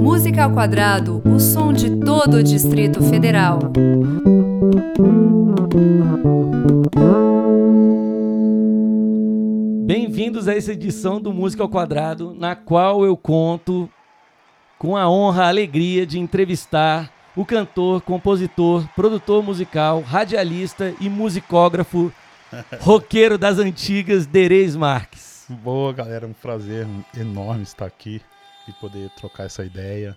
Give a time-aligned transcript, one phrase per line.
[0.00, 3.58] Música ao quadrado, o som de todo o Distrito Federal.
[9.84, 13.90] Bem-vindos a essa edição do Música ao Quadrado, na qual eu conto
[14.78, 22.10] com a honra, a alegria de entrevistar o cantor, compositor, produtor musical, radialista e musicógrafo,
[22.80, 25.46] roqueiro das antigas, Derez Marques.
[25.48, 26.86] Boa, galera, um prazer
[27.16, 28.20] enorme estar aqui
[28.66, 30.16] e poder trocar essa ideia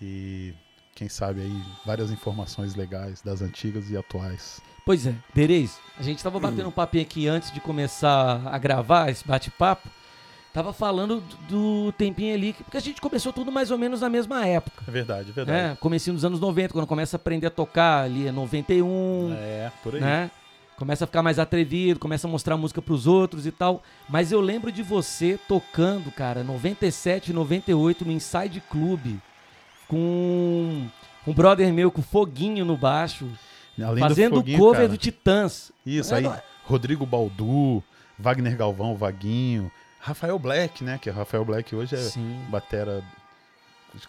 [0.00, 0.54] e
[0.94, 4.60] quem sabe aí várias informações legais das antigas e atuais.
[4.84, 9.10] Pois é, Derez, a gente estava batendo um papinho aqui antes de começar a gravar
[9.10, 9.88] esse bate-papo.
[10.52, 14.46] Tava falando do tempinho ali, porque a gente começou tudo mais ou menos na mesma
[14.46, 14.82] época.
[14.88, 15.68] É verdade, é verdade.
[15.68, 15.76] Né?
[15.78, 19.34] Comecinho dos anos 90, quando começa a aprender a tocar ali é 91.
[19.34, 20.00] É, por aí.
[20.00, 20.30] Né?
[20.78, 23.82] Começa a ficar mais atrevido, começa a mostrar música pros outros e tal.
[24.08, 29.16] Mas eu lembro de você tocando, cara, 97, 98 no Inside Club,
[29.88, 30.86] com
[31.26, 33.28] um brother meu com foguinho no baixo,
[33.84, 35.72] Além fazendo do foguinho, cover cara, do Titãs.
[35.84, 36.42] Isso, É, aí é?
[36.64, 37.82] Rodrigo Baldu,
[38.16, 40.96] Wagner Galvão, Vaguinho, Rafael Black, né?
[41.02, 42.40] Que o Rafael Black hoje é Sim.
[42.48, 43.02] batera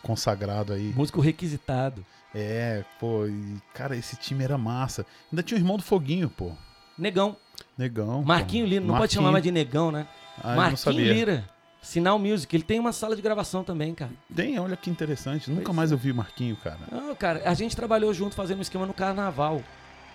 [0.03, 0.93] consagrado aí.
[0.95, 2.05] Músico requisitado.
[2.33, 5.05] É, pô, e, cara, esse time era massa.
[5.31, 6.51] Ainda tinha o irmão do Foguinho, pô.
[6.97, 7.35] Negão.
[7.77, 8.23] Negão.
[8.23, 8.69] Marquinho pô.
[8.69, 9.19] Lira, não pode Marquinho.
[9.21, 10.07] chamar mais de Negão, né?
[10.43, 11.13] Ah, Marquinho.
[11.13, 11.49] Lira.
[11.81, 12.53] Sinal Music.
[12.55, 14.11] Ele tem uma sala de gravação também, cara.
[14.35, 15.49] Tem, olha que interessante.
[15.49, 15.93] Nunca Pois mais é.
[15.93, 16.79] eu vi Marquinho, cara.
[16.91, 19.63] Não, cara, a gente trabalhou junto fazendo um esquema no carnaval.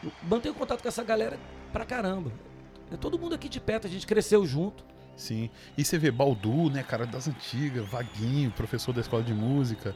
[0.03, 1.39] Eu mantenho contato com essa galera
[1.73, 2.31] pra caramba.
[2.93, 4.85] É todo mundo aqui de perto, a gente cresceu junto.
[5.17, 5.49] Sim.
[5.77, 9.95] E você vê Baldu, né, cara, das antigas, Vaguinho, professor da escola de música.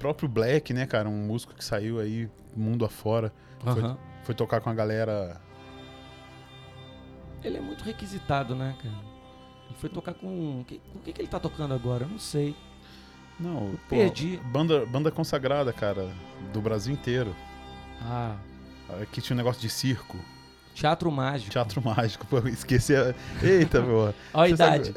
[0.00, 3.32] Próprio Black, né, cara, um músico que saiu aí mundo afora.
[3.60, 3.98] Foi, Aham.
[4.24, 5.40] foi tocar com a galera.
[7.44, 8.94] Ele é muito requisitado, né, cara?
[9.68, 10.64] Ele foi tocar com.
[10.66, 12.04] que- Com o que, que ele tá tocando agora?
[12.04, 12.56] Eu não sei.
[13.38, 14.38] Não, pô, perdi.
[14.52, 16.10] Banda, banda consagrada, cara,
[16.52, 17.34] do Brasil inteiro.
[18.02, 18.36] Ah,
[19.02, 20.18] Aqui tinha um negócio de circo,
[20.74, 21.50] Teatro Mágico.
[21.50, 22.26] teatro mágico.
[22.26, 22.94] Pô, esqueci.
[22.96, 23.14] A...
[23.42, 24.14] Eita, meu.
[24.32, 24.94] Olha a Você sabe- idade.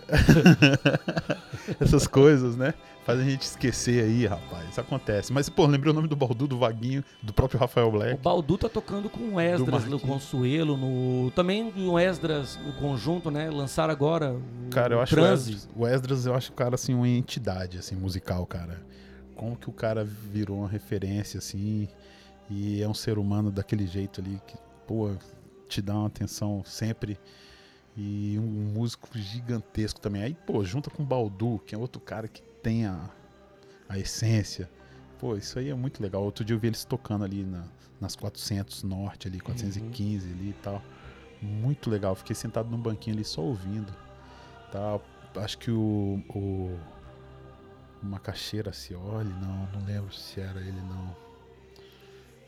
[1.79, 2.73] Essas coisas, né?
[3.05, 4.69] Faz a gente esquecer aí, rapaz.
[4.69, 5.33] Isso acontece.
[5.33, 8.21] Mas, pô, lembrei o nome do Baldu, do Vaguinho, do próprio Rafael O Black.
[8.21, 9.99] Baldu tá tocando com o Esdras no.
[9.99, 11.29] Consuelo, no.
[11.31, 13.49] Também o Esdras no conjunto, né?
[13.49, 15.25] Lançaram agora o Cara, eu acho o.
[15.25, 18.81] Esdras, o Esdras, eu acho o cara, assim, uma entidade, assim, musical, cara.
[19.35, 21.89] Como que o cara virou uma referência, assim,
[22.49, 24.55] e é um ser humano daquele jeito ali, que,
[24.87, 25.11] pô,
[25.73, 27.19] te dá uma atenção sempre.
[27.95, 30.23] E um músico gigantesco também.
[30.23, 33.09] Aí, pô, junta com o Baldu, que é outro cara que tem a,
[33.87, 34.69] a essência.
[35.19, 36.23] Pô, isso aí é muito legal.
[36.23, 37.67] Outro dia eu vi eles tocando ali na-
[38.01, 40.81] nas 400 Norte, ali, 415 ali e tal.
[41.41, 42.15] Muito legal.
[42.15, 43.93] Fiquei sentado num banquinho ali só ouvindo.
[44.71, 44.99] Tá?
[45.35, 46.77] Acho que o, o,
[48.01, 51.15] Macaxeira Cioli, não, não lembro se era ele não.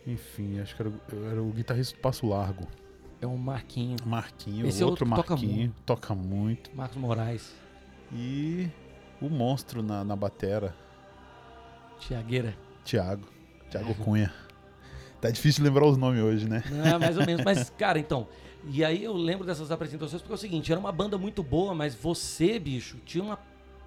[0.07, 0.91] Enfim, acho que era,
[1.31, 2.67] era o guitarrista do Passo Largo.
[3.25, 3.97] É o Marquinho.
[4.05, 6.69] Marquinho, Esse é outro outro que toca Marquinho, toca muito.
[6.75, 7.53] Marcos Moraes.
[8.13, 8.69] E
[9.19, 10.75] o monstro na, na batera,
[11.99, 12.55] Tiagueira.
[12.83, 13.27] Thiago.
[13.71, 14.31] Thiago Cunha.
[15.19, 16.63] Tá difícil lembrar os nomes hoje, né?
[16.69, 17.43] Não, é mais ou menos.
[17.43, 18.27] Mas, cara, então.
[18.67, 21.73] E aí eu lembro dessas apresentações porque é o seguinte: era uma banda muito boa,
[21.73, 23.39] mas você, bicho, tinha uma.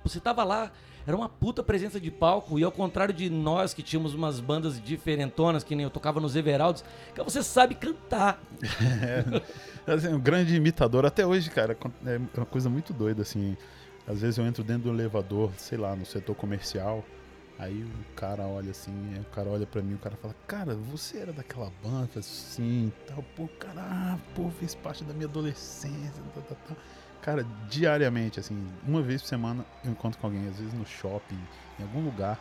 [0.02, 0.72] Você tava lá,
[1.06, 2.58] era uma puta presença de palco.
[2.58, 6.36] E ao contrário de nós que tínhamos umas bandas diferentonas, que nem eu tocava nos
[6.36, 8.40] Everaldos, que você sabe cantar.
[9.86, 11.06] É, assim, um grande imitador.
[11.06, 13.56] Até hoje, cara, é uma coisa muito doida, assim.
[14.06, 17.04] Às vezes eu entro dentro do elevador, sei lá, no setor comercial.
[17.58, 20.76] Aí o cara olha assim, aí o cara olha pra mim, o cara fala, cara,
[20.76, 22.02] você era daquela banda?
[22.02, 26.76] Eu falo, Sim, tal, pô, cara, pô, fez parte da minha adolescência, tal, tal, tal.
[27.22, 31.38] Cara, diariamente, assim, uma vez por semana eu encontro com alguém, às vezes no shopping,
[31.78, 32.40] em algum lugar,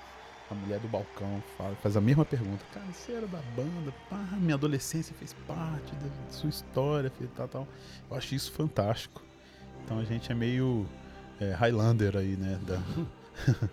[0.50, 4.18] a mulher do balcão fala, faz a mesma pergunta, cara, você era da banda, pá,
[4.38, 7.68] minha adolescência fez parte da sua história, fez tal, tal.
[8.10, 9.22] Eu acho isso fantástico.
[9.84, 10.86] Então a gente é meio
[11.40, 12.82] é, Highlander aí, né, da,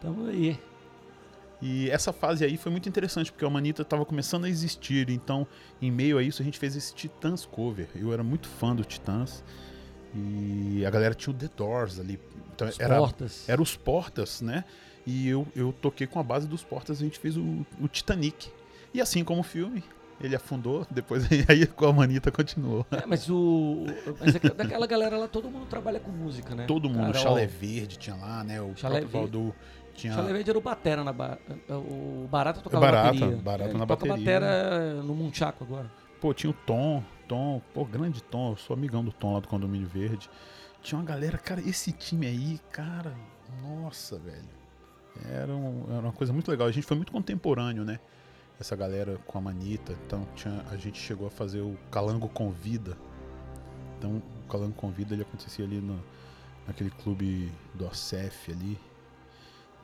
[0.00, 0.58] Tamo aí.
[1.62, 5.46] E essa fase aí foi muito interessante, porque a Manita estava começando a existir, então,
[5.80, 7.88] em meio a isso, a gente fez esse Titãs cover.
[7.94, 9.44] Eu era muito fã do Titãs,
[10.14, 12.18] e a galera tinha o The Doors ali.
[12.54, 13.48] Então, Os era, portas.
[13.48, 14.64] era os Portas, né?
[15.06, 18.48] E eu, eu toquei com a base dos Portas, a gente fez o, o Titanic.
[18.92, 19.82] E assim como o filme,
[20.20, 22.84] ele afundou, depois aí com a Manita continuou.
[22.90, 23.86] É, mas o.
[24.20, 26.66] Mas que daquela galera lá, todo mundo trabalha com música, né?
[26.66, 28.60] Todo mundo, Cara, o Chalé Verde tinha lá, né?
[28.60, 29.54] O Chalé Valdu
[29.94, 30.12] tinha...
[30.12, 31.38] Chalé Verde era o Batera na ba...
[31.68, 33.36] O Barata tocava Barata, bateria.
[33.36, 34.16] Barata É, na toca bateria.
[34.40, 35.90] batera no Munchaco agora.
[36.20, 39.46] Pô, tinha o Tom, Tom, pô, grande Tom, eu sou amigão do Tom lá do
[39.46, 40.28] Condomínio Verde.
[40.82, 43.14] Tinha uma galera, cara, esse time aí, cara,
[43.62, 44.48] nossa, velho.
[45.30, 46.66] Era, um- era uma coisa muito legal.
[46.66, 48.00] A gente foi muito contemporâneo, né?
[48.58, 49.92] Essa galera com a Manita.
[50.04, 52.98] Então tinha, a gente chegou a fazer o Calango Convida.
[53.96, 56.02] Então o Calango Convida ele acontecia ali no,
[56.66, 58.76] naquele clube do OCEF ali.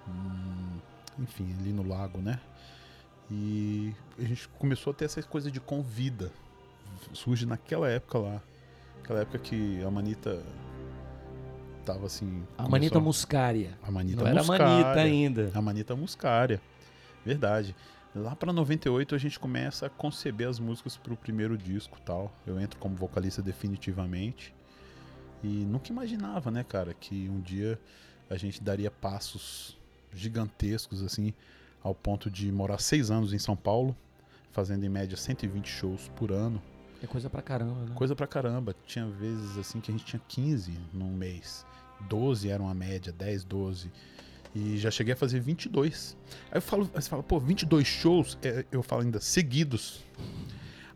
[0.08, 0.80] Hum,
[1.20, 2.40] enfim, ali no lago, né?
[3.30, 6.32] E a gente começou a ter essa coisa de convida.
[7.12, 8.42] Surge naquela época lá.
[9.02, 10.42] Aquela época que a Manita
[11.84, 12.42] tava assim.
[12.52, 13.78] A começou Manita Muscária.
[13.82, 14.66] a Manita Não era Muscária.
[14.66, 15.50] Manita ainda.
[15.54, 16.60] A Manita Muscária.
[17.24, 17.74] Verdade.
[18.14, 22.32] Lá pra 98 a gente começa a conceber as músicas pro primeiro disco tal.
[22.46, 24.54] Eu entro como vocalista definitivamente.
[25.42, 27.78] E nunca imaginava, né, cara, que um dia
[28.28, 29.78] a gente daria passos
[30.12, 31.34] gigantescos, assim,
[31.82, 33.94] ao ponto de morar seis anos em São Paulo,
[34.50, 36.60] fazendo em média 120 shows por ano.
[37.02, 37.92] É coisa pra caramba, né?
[37.94, 38.74] Coisa pra caramba.
[38.86, 41.64] Tinha vezes assim que a gente tinha 15 num mês.
[42.08, 43.90] 12 era uma média, 10, 12.
[44.54, 46.16] E já cheguei a fazer 22.
[46.50, 50.02] Aí eu falo, você fala, pô, 22 shows, é, eu falo ainda seguidos.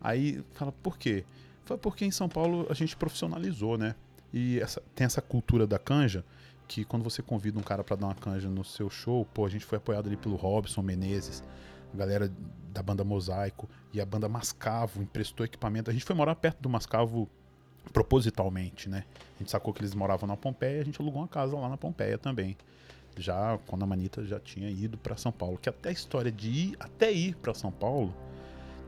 [0.00, 1.24] Aí fala, por quê?
[1.64, 3.94] Fala, porque em São Paulo a gente profissionalizou, né?
[4.32, 6.24] E essa- tem essa cultura da canja,
[6.66, 9.48] que quando você convida um cara pra dar uma canja no seu show, pô, a
[9.48, 11.42] gente foi apoiado ali pelo Robson Menezes,
[11.92, 12.32] a galera
[12.72, 15.90] da banda Mosaico e a banda Mascavo emprestou equipamento.
[15.90, 17.28] A gente foi morar perto do Mascavo
[17.92, 19.04] propositalmente, né?
[19.36, 21.76] A gente sacou que eles moravam na Pompeia, a gente alugou uma casa lá na
[21.76, 22.56] Pompeia também.
[23.16, 26.48] Já quando a Manita já tinha ido pra São Paulo, que até a história de
[26.48, 28.14] ir até ir pra São Paulo,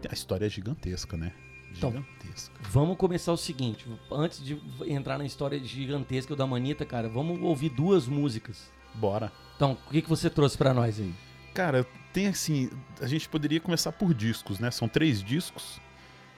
[0.08, 1.32] a história é gigantesca, né?
[1.76, 2.54] Então, Gigantesca.
[2.70, 3.86] Vamos começar o seguinte.
[4.10, 8.70] Antes de entrar na história gigantesca da Manita, cara, vamos ouvir duas músicas.
[8.94, 9.32] Bora.
[9.56, 11.14] Então, o que, que você trouxe pra nós aí?
[11.54, 12.70] Cara, tem assim.
[13.00, 14.70] A gente poderia começar por discos, né?
[14.70, 15.80] São três discos.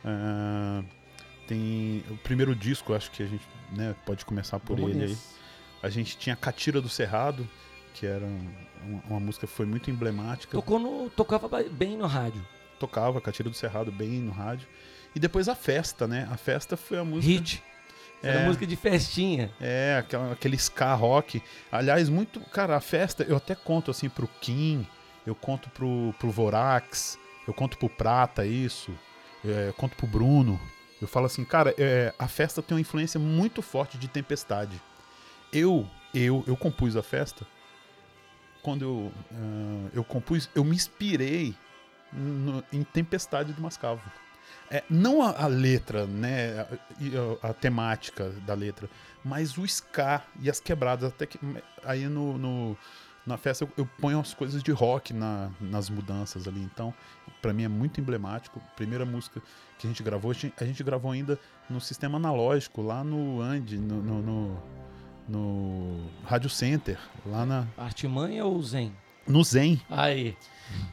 [0.05, 0.83] Ah,
[1.47, 2.05] tem.
[2.11, 5.11] O primeiro disco, acho que a gente né, pode começar por Vamos ele aí.
[5.11, 5.35] nesse.
[5.83, 7.49] A gente tinha Catira do Cerrado,
[7.93, 8.51] que era um-
[8.87, 10.53] uma, uma música que foi muito emblemática.
[10.57, 12.45] Tocou no, tocava bem no rádio.
[12.79, 14.67] Tocava Catira do Cerrado bem no rádio.
[15.15, 16.27] E depois a festa, né?
[16.31, 17.33] A festa foi a música.
[17.33, 17.63] Hit.
[18.23, 18.47] Era É.
[18.47, 19.51] música de festinha.
[19.61, 21.43] É, aquela, aquele ska rock.
[21.71, 22.41] Aliás, muito.
[22.41, 24.87] Cara, a festa, eu até conto assim pro Kim,
[25.27, 28.93] eu conto pro, pro Vorax, eu conto pro Prata isso,
[29.45, 30.61] é, eu conto pro Bruno.
[31.01, 34.81] Eu falo assim, cara, é, a festa tem uma influência muito forte de tempestade.
[35.53, 37.47] Eu, eu, eu compus a festa.
[38.63, 41.55] Quando eu, ah, eu compus, eu me inspirei
[42.13, 44.01] no- em Tempestade do Mascavo.
[44.71, 48.89] É, não a, a letra, né, a, a- a temática da letra,
[49.23, 51.11] mas o ska e as quebradas.
[51.11, 51.39] Até que
[51.85, 52.79] aí no, no-
[53.27, 56.61] na festa eu, eu ponho as coisas de rock na- nas mudanças ali.
[56.61, 56.93] Então,
[57.41, 58.61] pra mim é muito emblemático.
[58.77, 59.41] Primeira música
[59.79, 61.39] que a gente gravou, a gente, a gente gravou ainda
[61.69, 64.63] no sistema analógico, lá no Andy, no, no, no,
[65.29, 68.95] no Rádio Center, lá na, Artimanha ou Zen?
[69.27, 69.81] no Zen.
[69.89, 70.37] Aí.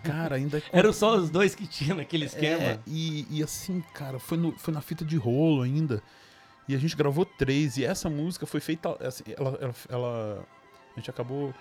[0.03, 2.63] Cara, ainda Eram só os dois que tinha naquele esquema.
[2.63, 6.01] É, e, e assim, cara, foi, no- foi na fita de rolo ainda.
[6.67, 7.75] E a gente gravou três.
[7.77, 8.95] E essa música foi feita.
[9.05, 10.45] assim, ela, ela, ela-
[10.95, 11.53] A gente acabou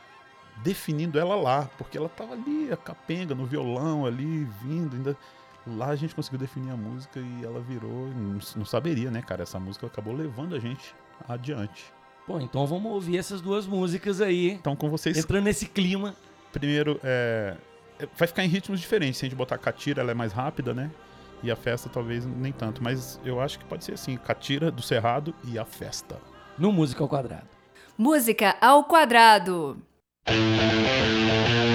[0.58, 1.68] definindo ela lá.
[1.78, 4.96] Porque ela tava ali, a capenga, no violão ali, vindo.
[4.96, 5.16] Ainda.
[5.66, 8.08] Lá a gente conseguiu definir a música e ela virou.
[8.08, 9.42] Não, não saberia, né, cara?
[9.42, 10.94] Essa música acabou levando a gente
[11.28, 11.92] adiante.
[12.26, 14.52] Pô, então vamos ouvir essas duas músicas aí.
[14.52, 16.14] Então, com vocês, Entrando nesse clima.
[16.52, 17.56] primeiro, é,
[17.98, 19.18] é, vai ficar em ritmos diferentes.
[19.18, 20.90] Se a gente botar Catira, ela é mais rápida, né?
[21.42, 22.82] E a festa talvez nem tanto.
[22.82, 26.18] Mas eu acho que pode ser assim: Catira do Cerrado e a festa.
[26.58, 27.48] No Música ao Quadrado.
[27.96, 29.76] Música ao quadrado.
[30.26, 31.69] Somos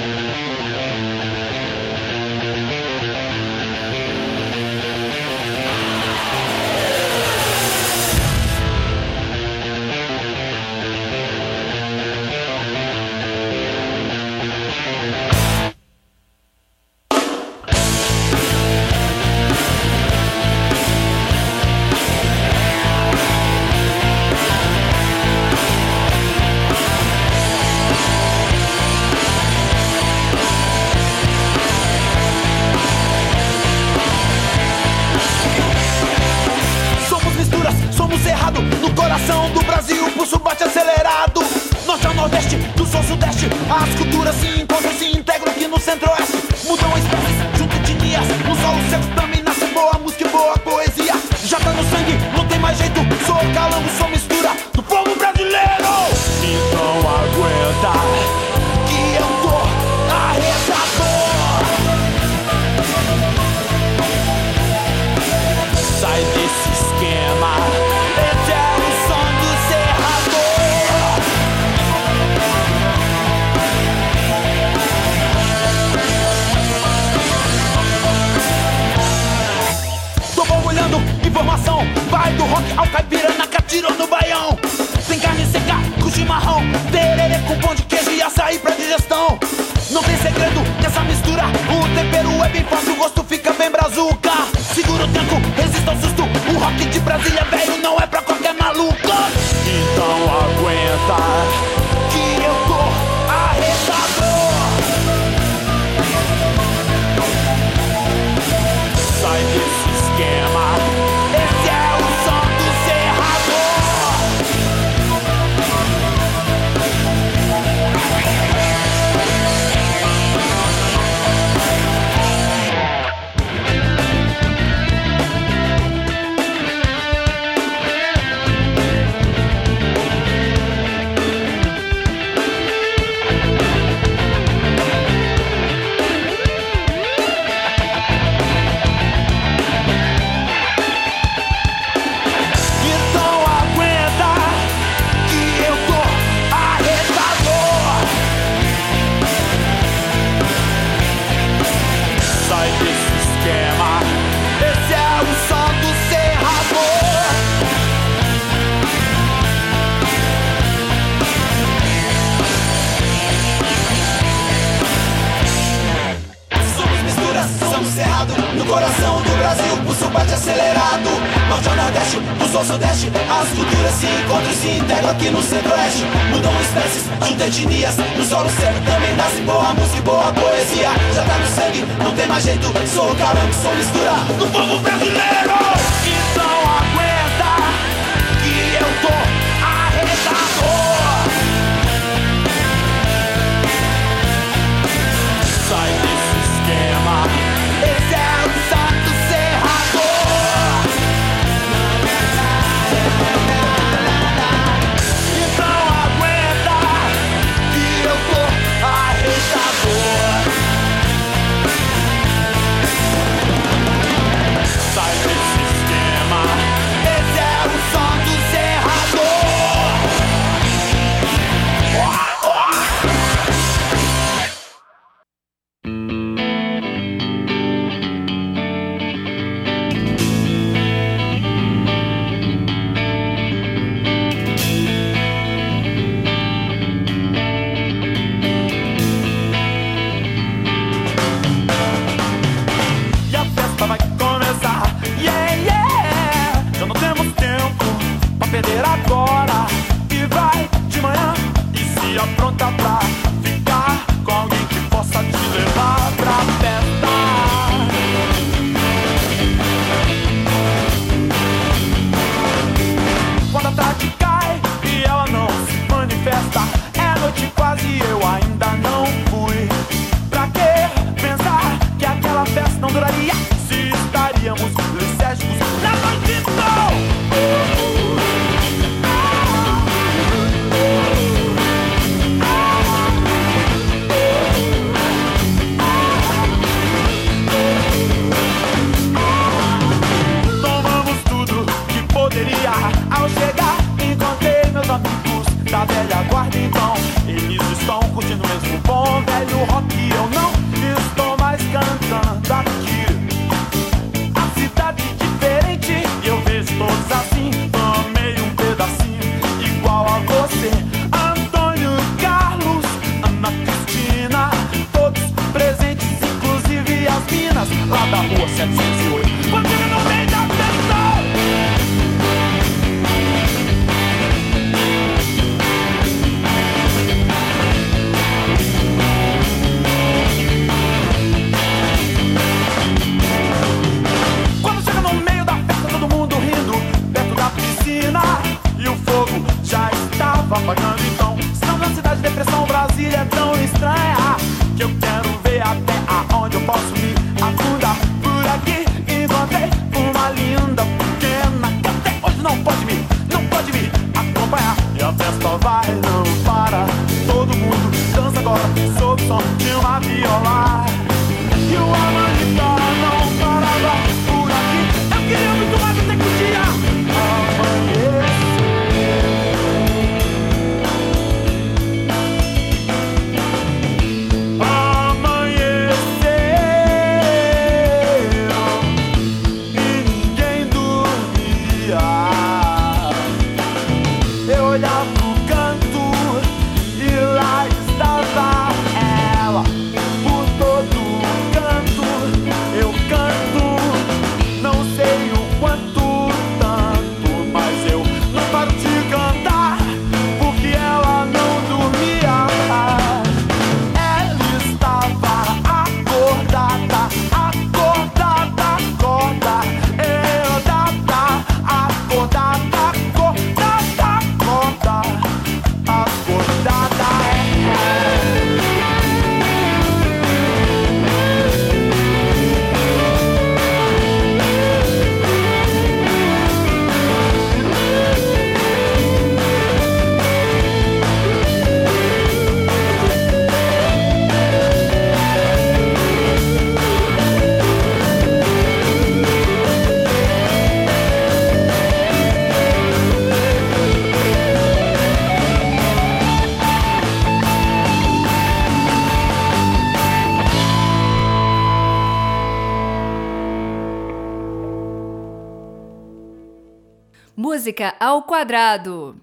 [457.75, 459.17] Música ao quadrado.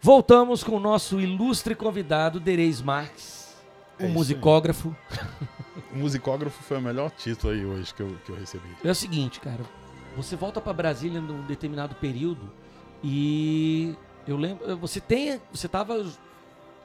[0.00, 3.54] Voltamos com o nosso ilustre convidado, Dereis Marques,
[3.98, 4.96] É o isso musicógrafo.
[5.92, 8.64] O musicógrafo foi o melhor título aí hoje que eu, que eu recebi.
[8.82, 9.60] É o seguinte, cara,
[10.16, 12.50] você volta pra Brasília num determinado período
[13.04, 13.94] e
[14.26, 16.02] eu lembro, você tem, você tava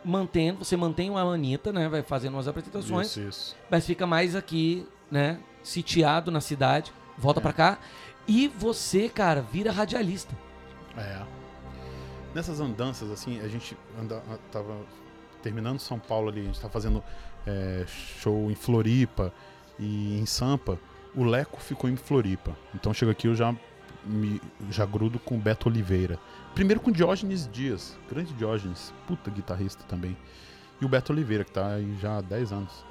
[0.04, 3.56] mantendo, você mantém uma Anitta, né, vai fazendo umas apresentações, Isso, isso.
[3.70, 7.44] mas fica mais aqui, né, sitiado na cidade, volta É.
[7.44, 7.78] pra cá
[8.28, 10.36] e você, cara, vira radialista.
[11.02, 11.26] É.
[12.34, 14.78] Nessas andanças, assim, a gente anda, tava
[15.42, 17.04] terminando São Paulo ali, a gente tava fazendo
[17.46, 19.34] é, show em Floripa
[19.78, 20.80] e em Sampa.
[21.14, 22.56] O Leco ficou em Floripa.
[22.74, 23.54] Então chega aqui eu já
[24.06, 26.18] me já grudo com o Beto Oliveira.
[26.56, 30.16] Primeiro com Diógenes Dias, grande Diógenes, puta guitarrista também.
[30.80, 32.86] E o Beto Oliveira, que tá aí já há 10 anos.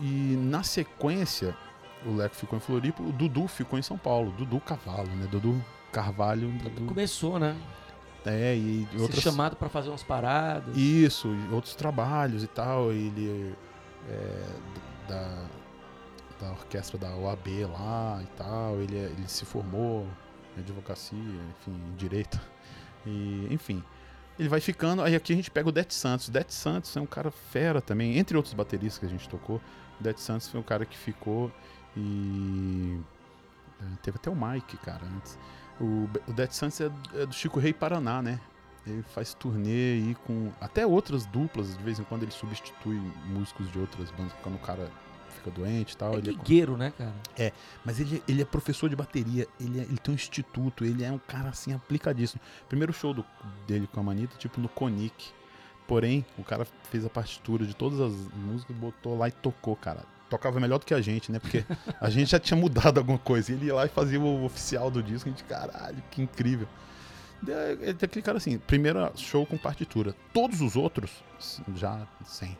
[0.00, 1.56] E na sequência,
[2.04, 4.32] o Leco ficou em Floripa, o Dudu ficou em São Paulo.
[4.32, 5.26] Dudu Cavalo, né?
[5.30, 6.50] Dudu Carvalho.
[6.52, 7.56] Dudu Começou, né?
[8.24, 9.20] é, e Ser outras...
[9.22, 10.76] chamado pra fazer umas paradas.
[10.76, 12.90] Isso, outros trabalhos e tal.
[12.92, 13.54] Ele
[14.08, 14.46] é
[15.08, 15.44] da,
[16.40, 18.76] da orquestra da OAB lá e tal.
[18.80, 20.06] Ele, é- ele se formou
[20.56, 22.40] em advocacia, enfim, em direito.
[23.04, 23.82] E, enfim,
[24.38, 25.02] ele vai ficando.
[25.02, 26.28] Aí aqui a gente pega o Det Santos.
[26.28, 29.60] Det Santos é um cara fera também, entre outros bateristas que a gente tocou.
[30.00, 31.50] O Det Santos foi um cara que ficou
[31.96, 33.00] e.
[33.80, 35.36] é, Teve até o Mike, cara, antes.
[35.80, 38.40] O, o Det Santos é, é do Chico Rei Paraná, né?
[38.86, 43.70] Ele faz turnê aí com até outras duplas, de vez em quando ele substitui músicos
[43.70, 44.90] de outras bandas quando o cara
[45.36, 46.14] fica doente e tal.
[46.14, 47.12] É ele é- ligueiro, né, cara?
[47.84, 51.12] mas ele, ele é professor de bateria, ele, é- ele tem um instituto, ele é
[51.12, 52.40] um cara assim aplicadíssimo.
[52.68, 53.24] Primeiro show do-
[53.68, 55.30] dele com a Manita, tipo no Conic.
[55.86, 60.04] Porém, o cara fez a partitura de todas as músicas, botou lá e tocou, cara.
[60.32, 61.38] Tocava melhor do que a gente, né?
[61.38, 61.62] Porque
[62.00, 63.52] a gente já tinha mudado alguma coisa.
[63.52, 65.28] E ele ia lá e fazia o oficial do disco.
[65.28, 66.66] A gente, caralho, que incrível.
[67.46, 70.14] Ele aquele cara assim, primeiro show com partitura.
[70.32, 71.10] Todos os outros,
[71.76, 72.56] já sem.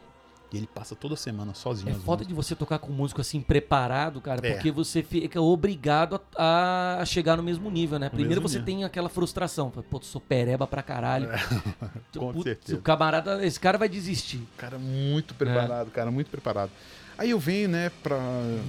[0.53, 1.89] E ele passa toda semana sozinho.
[1.91, 4.53] É foda de você tocar com um músico assim preparado, cara, É.
[4.53, 8.11] porque você fica obrigado a, a chegar no mesmo nível, né?
[8.11, 8.67] Primeiro você nível.
[8.67, 11.31] tem aquela frustração, pô, sou pereba pra caralho.
[12.15, 12.79] Com Putz, certeza.
[12.79, 14.47] O camarada, esse cara vai desistir.
[14.59, 16.71] Cara muito preparado, cara, muito preparado.
[17.19, 18.19] Aí eu venho, né, pra.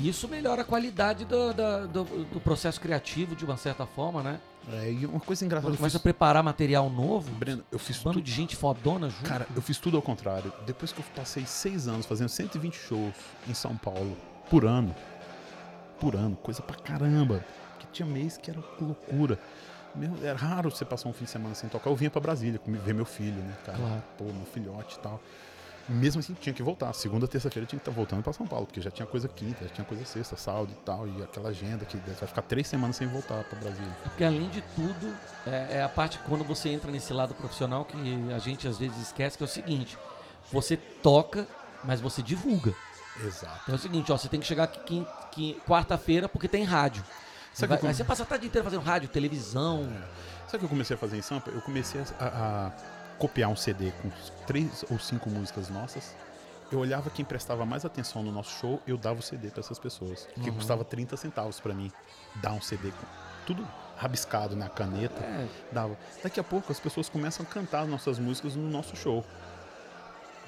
[0.01, 4.39] E isso melhora a qualidade do, do, do processo criativo, de uma certa forma, né?
[4.71, 5.71] É, e uma coisa engraçada.
[5.71, 8.25] Quando começa a fiz, preparar material novo, Breno, eu fiz bando tudo.
[8.25, 9.23] de gente fodona junto.
[9.29, 10.53] Cara, eu fiz tudo ao contrário.
[10.65, 13.13] Depois que eu passei seis anos fazendo 120 shows
[13.47, 14.15] em São Paulo
[14.49, 14.95] por ano.
[15.99, 17.43] Por ano, coisa pra caramba.
[17.79, 19.38] Que tinha mês que era loucura.
[19.95, 21.89] Meu, era raro você passar um fim de semana sem tocar.
[21.89, 23.77] Eu vinha pra Brasília ver meu filho, né, cara?
[23.77, 24.03] Claro.
[24.17, 25.21] Pô, meu filhote e tal.
[25.89, 26.93] Mesmo assim, tinha que voltar.
[26.93, 29.69] Segunda, terça-feira tinha que estar voltando pra São Paulo, porque já tinha coisa quinta, já
[29.74, 31.08] tinha coisa sexta, sábado e tal.
[31.08, 33.91] E aquela agenda que vai ficar três semanas sem voltar pra Brasília.
[34.04, 35.13] Porque além de tudo,
[35.46, 37.98] é, é a parte que quando você entra nesse lado profissional que
[38.34, 39.98] a gente às vezes esquece, que é o seguinte:
[40.52, 41.46] você toca,
[41.84, 42.74] mas você divulga.
[43.24, 43.60] Exato.
[43.63, 45.06] Então é o seguinte, ó, você tem que chegar aqui
[45.67, 47.04] quarta-feira porque tem rádio.
[47.67, 49.84] Vai, aí você passa a tarde inteira fazendo rádio, televisão.
[50.48, 51.52] Sabe o que eu comecei a fazer em Sampa?
[51.52, 52.72] Eu comecei a- a
[53.23, 54.09] copiar um CD com
[54.45, 56.13] três ou cinco músicas nossas.
[56.69, 59.79] Eu olhava quem prestava mais atenção no nosso show, eu dava o CD pra essas
[59.79, 60.27] pessoas.
[60.41, 60.55] Que Uhum.
[60.57, 61.89] custava 30 centavos pra mim.
[62.41, 63.05] Dar um CD com
[63.45, 65.23] tudo rabiscado na caneta.
[65.23, 65.97] É, Dava.
[66.21, 69.23] Daqui a pouco as pessoas começam a cantar nossas músicas no nosso show.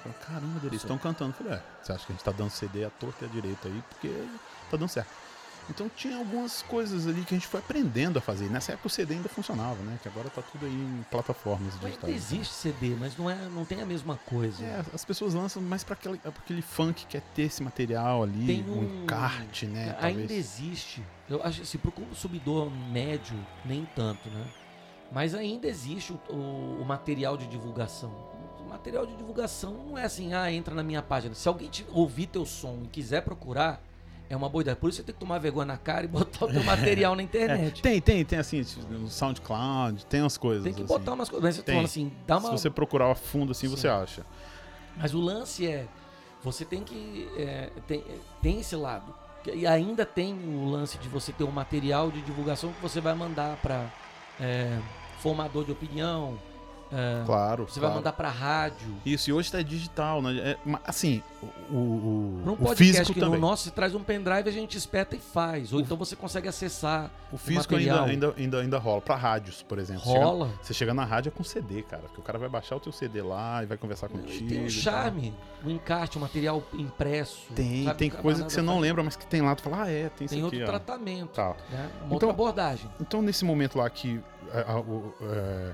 [0.06, 1.30] Eu falei, Caramba, eles estão cantando.
[1.32, 3.32] Eu falei, é, você acha que a gente tá dando CD à torta e à
[3.32, 3.84] direita aí?
[3.90, 4.10] Porque
[4.70, 5.10] tá dando certo.
[5.70, 8.50] Então tinha algumas coisas ali que a gente foi aprendendo a fazer.
[8.50, 9.98] Nessa época o CD ainda funcionava, né?
[10.02, 12.14] Que agora tá tudo aí em plataformas ainda digitais.
[12.16, 14.64] existe CD, mas não, é, não tem a mesma coisa.
[14.64, 18.24] É, as pessoas lançam mais pra aquele, pra aquele funk que quer ter esse material
[18.24, 19.96] ali, Tem um um- encarte, né?
[20.00, 20.32] Ainda talvez.
[20.32, 21.04] existe.
[21.28, 24.46] Eu acho assim, pro consumidor médio, nem tanto, né?
[25.12, 28.12] Mas ainda existe o, o- o material de divulgação.
[28.60, 31.34] O material de divulgação não é assim, ah, entra na minha página.
[31.36, 33.82] Se alguém te- ouvir teu som e quiser procurar,
[34.30, 34.76] é uma boa ideia.
[34.76, 37.22] Por isso você tem que tomar vergonha na cara e botar o teu material na
[37.24, 37.82] É, internet.
[37.82, 40.64] tem, tem, tem assim, no SoundCloud, tem umas coisas.
[40.64, 40.88] Tem que assim.
[40.94, 41.44] botar umas coisas.
[41.44, 41.84] Mas tô Tem.
[41.84, 42.58] assim, dá Se uma.
[42.58, 43.76] você procurar a fundo assim, Sim.
[43.76, 44.26] você acha.
[44.98, 45.86] Mas o lance é,
[46.44, 47.28] você tem que.
[47.38, 48.04] é, tem,
[48.42, 49.14] tem esse lado.
[49.54, 53.14] E ainda tem o lance de você ter um material de divulgação que você vai
[53.14, 53.86] mandar para
[55.20, 56.40] formador de opinião,
[56.98, 57.66] É, Claro.
[57.68, 57.94] você claro.
[57.94, 58.88] vai mandar pra rádio.
[59.06, 60.38] Isso, e hoje tá digital, né?
[60.38, 61.22] É, mas, assim,
[61.70, 63.36] o, o, Pra um o físico que também.
[63.40, 65.74] no nosso, você traz um pendrive, a gente espeta e faz.
[65.74, 69.02] Ou então você consegue acessar O físico ainda, ainda, ainda, ainda rola.
[69.02, 70.04] Pra rádios, por exemplo.
[70.04, 70.48] Você rola.
[70.48, 72.04] chega- Você chega na rádio é com CD, cara.
[72.04, 74.48] Porque o cara vai baixar o teu CD lá e vai conversar E contigo.
[74.50, 75.34] tem um e charme,
[75.66, 77.42] o encarte, o material impresso.
[77.54, 77.98] Tem, sabe?
[78.00, 79.54] tem A coisa que você não lembra, mas que tem lá.
[79.56, 80.66] Tu fala, ah, é, tem isso Tem outro ó.
[80.66, 81.32] tratamento.
[81.34, 81.56] Tá.
[81.70, 81.90] né?
[81.98, 82.90] Uma Então- outra abordagem.
[83.02, 84.22] Então, nesse momento lá que
[84.54, 85.74] a- a- o- é,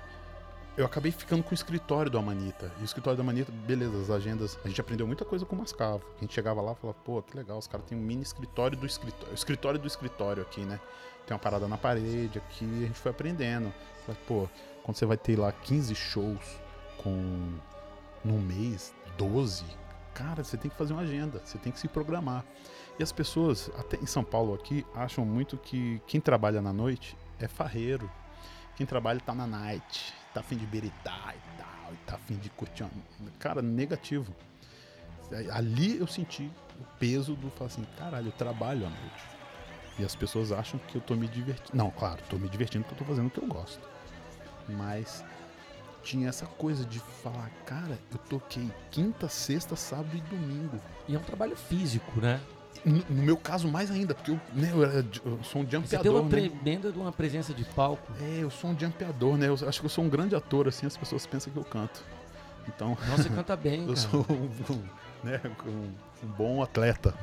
[0.78, 2.72] eu acabei ficando com o escritório do Amanita.
[2.80, 4.58] E o escritório do Amanita, beleza, as agendas.
[4.64, 6.04] A gente aprendeu muita coisa com o Mascavo.
[6.18, 8.78] A gente chegava lá e falava, pô, que legal, os caras têm um mini escritório
[8.78, 9.34] do escritório.
[9.34, 10.80] Escritório do escritório aqui, né?
[11.26, 13.74] Tem uma parada na parede aqui, a gente foi aprendendo.
[14.06, 14.50] Falei, pô,
[14.84, 16.60] quando você vai ter lá 15 shows
[16.98, 17.54] com
[18.24, 19.66] num mês, 12,
[20.14, 22.46] cara, você tem que fazer uma agenda, você tem que se programar.
[22.98, 27.18] E as pessoas, até em São Paulo aqui, acham muito que quem trabalha na noite
[27.40, 28.10] é farreiro.
[28.76, 32.50] Quem trabalha tá na night, tá afim de beritar e tal, e tá afim de
[32.52, 32.84] curtir.
[32.84, 32.92] uma-
[33.40, 34.34] Cara, negativo.
[35.54, 39.24] Ali eu senti o peso do falar assim, caralho, eu trabalho à noite.
[40.00, 41.78] E as pessoas acham que eu tô me divertindo.
[41.78, 43.80] Não, claro, tô me divertindo porque eu tô fazendo o que eu gosto.
[44.68, 45.24] Mas
[46.04, 50.80] tinha essa coisa de falar, cara, eu toquei quinta, sexta, sábado e domingo.
[51.08, 52.42] E é um trabalho físico, né?
[52.84, 55.98] No, no meu caso, mais ainda, porque eu, né, eu, era eu sou um Você
[56.00, 56.30] tem uma né?
[56.30, 58.12] tremenda de uma presença de palco.
[58.20, 59.48] É, eu sou um jampeador, né?
[59.48, 62.04] Eu acho que eu sou um grande ator, assim, as pessoas pensam que eu canto.
[62.68, 63.98] Então, Nossa, você canta bem, eu cara.
[63.98, 64.84] sou um, um,
[65.24, 67.14] né, um, um bom atleta.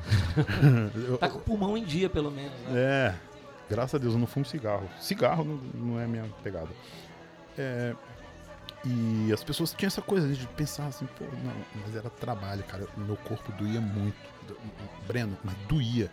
[1.19, 2.79] Tá com o pulmão em dia, pelo menos, né?
[2.79, 3.15] É,
[3.69, 4.87] graças a Deus eu não fumo cigarro.
[4.99, 6.69] Cigarro não, não é minha pegada.
[7.57, 7.93] É,
[8.85, 11.53] e as pessoas tinham essa coisa de pensar assim, pô, não,
[11.85, 12.87] mas era trabalho, cara.
[12.95, 14.15] O meu corpo doía muito.
[14.47, 14.57] Do-
[15.07, 16.09] Breno, mas doía.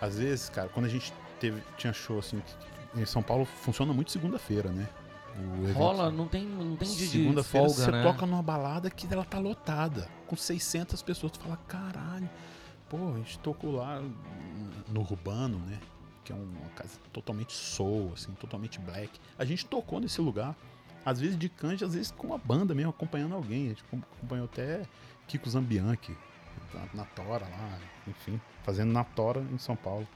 [0.00, 2.42] Às vezes, cara, quando a gente teve, tinha show assim,
[2.94, 4.88] em São Paulo funciona muito segunda-feira, né?
[5.74, 8.02] Rola, não tem, não tem dia de Segunda-feira folga, você né?
[8.02, 11.32] toca numa balada que ela tá lotada, com 600 pessoas.
[11.32, 12.28] Tu fala, caralho,
[12.88, 14.02] pô, a gente tocou lá
[14.88, 15.78] no Urbano, né?
[16.24, 19.10] Que é uma casa totalmente soul, assim, totalmente black.
[19.38, 20.54] A gente tocou nesse lugar,
[21.04, 23.66] às vezes de canja, às vezes com uma banda mesmo, acompanhando alguém.
[23.66, 23.84] A gente
[24.16, 24.82] acompanhou até
[25.26, 26.16] Kiko Zambianchi,
[26.72, 30.06] na, na Tora lá, enfim, fazendo na Tora em São Paulo.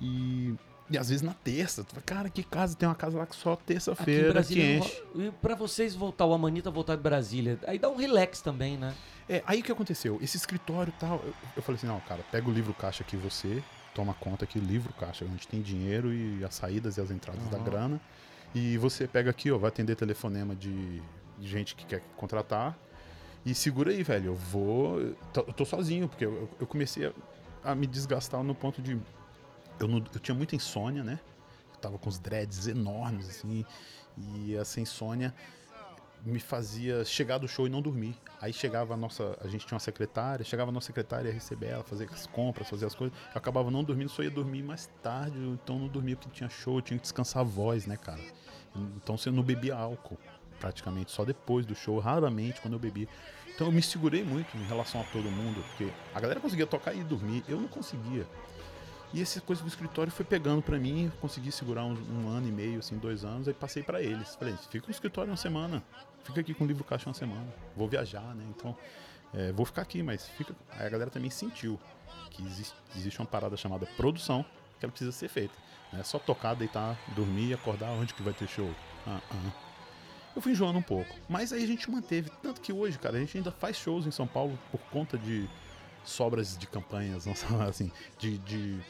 [0.00, 0.54] E,
[0.90, 3.36] e às vezes na terça, tu fala, cara, que casa, tem uma casa lá que
[3.36, 5.02] só terça-feira que enche.
[5.14, 8.94] E pra vocês voltar, o Amanita voltar de Brasília, aí dá um relax também, né?
[9.28, 10.18] É, aí o que aconteceu?
[10.20, 13.16] Esse escritório e tal, eu, eu falei assim, não, cara, pega o livro caixa aqui
[13.16, 13.62] você,
[13.94, 17.56] toma conta aqui, livro caixa, onde tem dinheiro e as saídas e as entradas da
[17.56, 17.64] Aham.
[17.64, 18.00] grana.
[18.54, 21.02] E você pega aqui, ó, vai atender telefonema de,
[21.40, 22.78] gente que quer contratar.
[23.44, 25.00] E segura aí, velho, eu vou.
[25.00, 25.16] Eu
[25.56, 27.12] tô, sozinho, porque eu, comecei
[27.64, 28.98] a, me desgastar no ponto de.
[29.80, 31.18] Eu, não- eu tinha muita insônia, né?
[31.74, 33.64] Eu tava com os dreads enormes, assim.
[34.16, 35.34] E essa insônia
[36.24, 38.16] me fazia chegar do show e não dormir.
[38.40, 39.36] Aí chegava a nossa.
[39.40, 42.68] A gente tinha uma secretária, chegava a nossa secretária ia receber ela, fazer as compras,
[42.70, 43.16] fazer as coisas.
[43.34, 46.80] Eu acabava não dormindo, só ia dormir mais tarde, então não dormia porque tinha show,
[46.80, 48.20] tinha que descansar a voz, né, cara?
[48.74, 50.18] Então você não bebia álcool,
[50.58, 53.08] praticamente, só depois do show, raramente quando eu bebia.
[53.54, 56.94] Então eu me segurei muito em relação a todo mundo, porque a galera conseguia tocar
[56.94, 58.26] e dormir, eu não conseguia.
[59.14, 62.52] E essa coisa do escritório foi pegando pra mim, consegui segurar um, um ano e
[62.52, 64.34] meio, assim, dois anos, aí passei pra eles.
[64.36, 65.82] Falei, fica no escritório uma semana,
[66.24, 68.42] fica aqui com o livro caixa uma semana, vou viajar, né?
[68.48, 68.74] Então,
[69.34, 70.54] é, vou ficar aqui, mas fica.
[70.70, 71.78] Aí a galera também sentiu
[72.30, 74.44] que existe, existe uma parada chamada produção,
[74.82, 75.54] que ela precisa ser feita.
[75.92, 78.70] Não é só tocar, deitar, dormir e acordar onde que vai ter show.
[79.06, 79.52] Ah, ah.
[80.34, 81.14] Eu fui enjoando um pouco.
[81.28, 82.30] Mas aí a gente manteve.
[82.42, 85.48] Tanto que hoje, cara, a gente ainda faz shows em São Paulo por conta de
[86.04, 88.80] sobras de campanhas, não sei lá, assim, de, de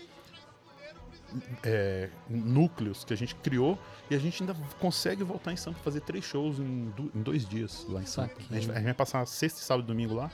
[1.64, 3.78] é, núcleos que a gente criou
[4.10, 7.86] e a gente ainda consegue voltar em Sampa fazer três shows em, em dois dias
[7.88, 8.34] lá em Sampa.
[8.50, 10.30] A gente, vai- a gente vai passar sexta, sábado e domingo lá,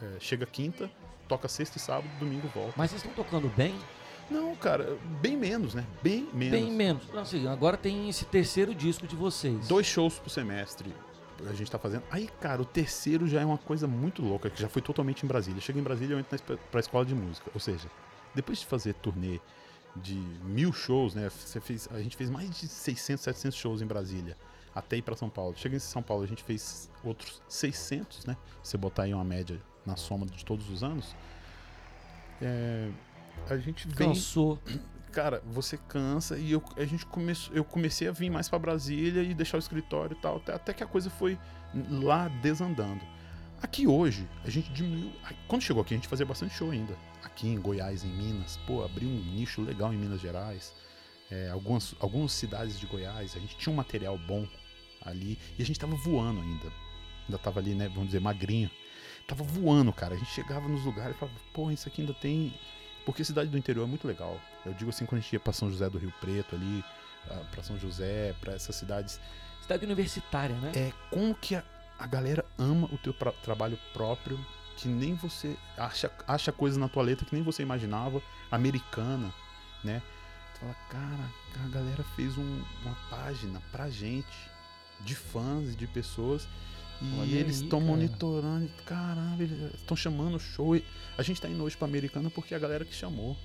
[0.00, 0.90] é, chega quinta,
[1.28, 2.72] toca sexta e sábado, domingo volta.
[2.76, 3.74] Mas vocês estão tocando bem?
[4.32, 5.84] Não, cara, bem menos, né?
[6.02, 6.50] Bem menos.
[6.50, 7.02] Bem menos.
[7.12, 9.68] Não, assim, agora tem esse terceiro disco de vocês.
[9.68, 10.92] Dois shows por semestre
[11.48, 12.04] a gente tá fazendo.
[12.10, 15.26] Aí, cara, o terceiro já é uma coisa muito louca, que já foi totalmente em
[15.26, 15.60] Brasília.
[15.60, 17.50] Chega em Brasília, eu entro na pra escola de música.
[17.54, 17.90] Ou seja,
[18.34, 19.40] depois de fazer turnê
[19.96, 21.28] de mil shows, né?
[21.28, 24.36] Você fez, a gente fez mais de 600, 700 shows em Brasília,
[24.74, 25.54] até ir pra São Paulo.
[25.56, 28.36] Chega em São Paulo, a gente fez outros 600, né?
[28.62, 31.14] Você botar aí uma média na soma de todos os anos.
[32.40, 32.88] É,
[33.48, 34.58] a gente vem Cansou.
[35.10, 39.22] cara, você cansa e eu, a gente começou, eu comecei a vir mais pra Brasília
[39.22, 41.38] e deixar o escritório e tal, até, até que a coisa foi
[41.90, 43.00] lá desandando.
[43.60, 45.12] Aqui hoje, a gente diminuiu.
[45.46, 46.96] Quando chegou aqui, a gente fazia bastante show ainda.
[47.22, 50.74] Aqui em Goiás, em Minas, pô, abriu um nicho legal em Minas Gerais.
[51.30, 54.46] É, algumas, algumas cidades de Goiás, a gente tinha um material bom.
[55.04, 55.38] ali.
[55.58, 56.72] E a gente tava voando ainda.
[57.24, 58.70] Ainda tava ali, né, vamos dizer, magrinho.
[59.26, 60.14] Tava voando, cara.
[60.14, 62.52] A gente chegava nos lugares e falava, pô, isso aqui ainda tem.
[63.04, 64.40] Porque cidade do interior é muito legal.
[64.64, 66.84] Eu digo assim, quando a gente ia pra São José do Rio Preto ali,
[67.30, 69.20] ah, pra São José, pra essas cidades.
[69.60, 70.72] Cidade universitária, né?
[70.74, 71.64] É como que a,
[71.98, 74.38] a galera ama o teu pra- trabalho próprio,
[74.76, 79.32] que nem você acha, acha coisas na tua letra que nem você imaginava, americana,
[79.84, 80.00] né?
[80.54, 81.30] Tu fala, cara,
[81.64, 84.28] a galera fez um- uma página pra gente,
[85.00, 86.46] de fãs e de pessoas,
[87.02, 90.80] e Olha eles estão monitorando, caramba, eles estão chamando o show.
[91.18, 93.36] A gente tá indo hoje pra americana porque a galera que chamou.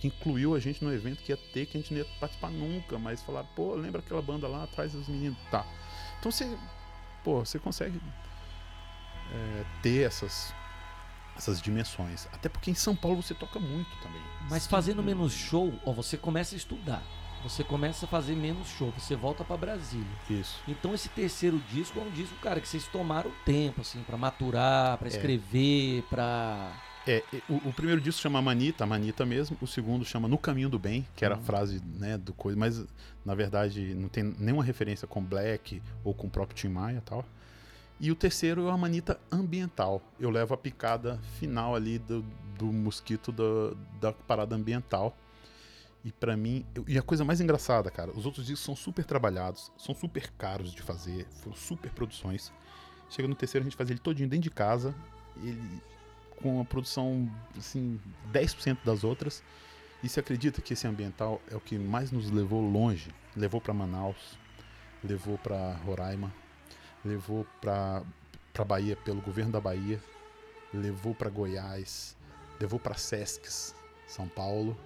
[0.00, 2.50] Que incluiu a gente no evento que ia ter, que a gente não ia participar
[2.50, 5.38] nunca, mas falaram, pô, lembra aquela banda lá, traz os meninos.
[5.50, 5.64] Tá.
[6.18, 6.58] Então você,
[7.22, 7.98] pô, você consegue
[9.32, 10.52] é, ter essas,
[11.36, 12.28] essas dimensões.
[12.32, 14.20] Até porque em São Paulo você toca muito também.
[14.50, 17.02] Mas fazendo menos show, ó, você começa a estudar.
[17.44, 20.06] Você começa a fazer menos show, você volta pra Brasília.
[20.30, 20.60] Isso.
[20.66, 24.96] Então esse terceiro disco é um disco, cara, que vocês tomaram tempo, assim, pra maturar,
[24.98, 26.72] pra escrever, pra.
[27.06, 29.58] É, e- o, o primeiro disco chama Manita, Manita mesmo.
[29.60, 31.44] O segundo chama No Caminho do Bem, que era a Uhum.
[31.44, 32.58] frase, né, do coisa.
[32.58, 32.82] Mas,
[33.22, 37.00] na verdade, não tem nenhuma referência com Black ou com o próprio Tim Maia e
[37.02, 37.22] tal.
[38.00, 40.00] E o terceiro é uma manita ambiental.
[40.18, 42.24] Eu levo a picada final ali do,
[42.58, 45.14] do mosquito da, da parada ambiental.
[46.04, 49.04] E pra mim, eu- e a coisa mais engraçada, cara, os outros discos são super
[49.04, 52.52] trabalhados, são super caros de fazer, foram super produções.
[53.08, 54.94] Chega no terceiro, a gente faz ele todinho dentro de casa,
[55.42, 55.80] ele
[56.42, 57.98] com a produção, assim,
[58.30, 59.42] 10% das outras.
[60.02, 63.10] E se acredita que esse ambiental é o que mais nos levou longe?
[63.34, 64.38] Levou pra Manaus,
[65.02, 66.32] levou pra Roraima,
[67.04, 68.02] levou pra
[68.52, 70.00] para Bahia pelo governo da Bahia,
[70.72, 72.16] levou pra Goiás,
[72.60, 73.74] levou pra Sescs,
[74.06, 74.78] São Paulo.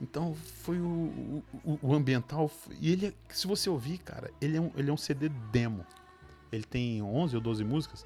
[0.00, 2.50] Então foi o, o, o ambiental.
[2.80, 5.84] E ele, é- se você ouvir, cara, ele é, um, ele é um CD demo.
[6.52, 8.04] Ele tem 11 ou 12 músicas,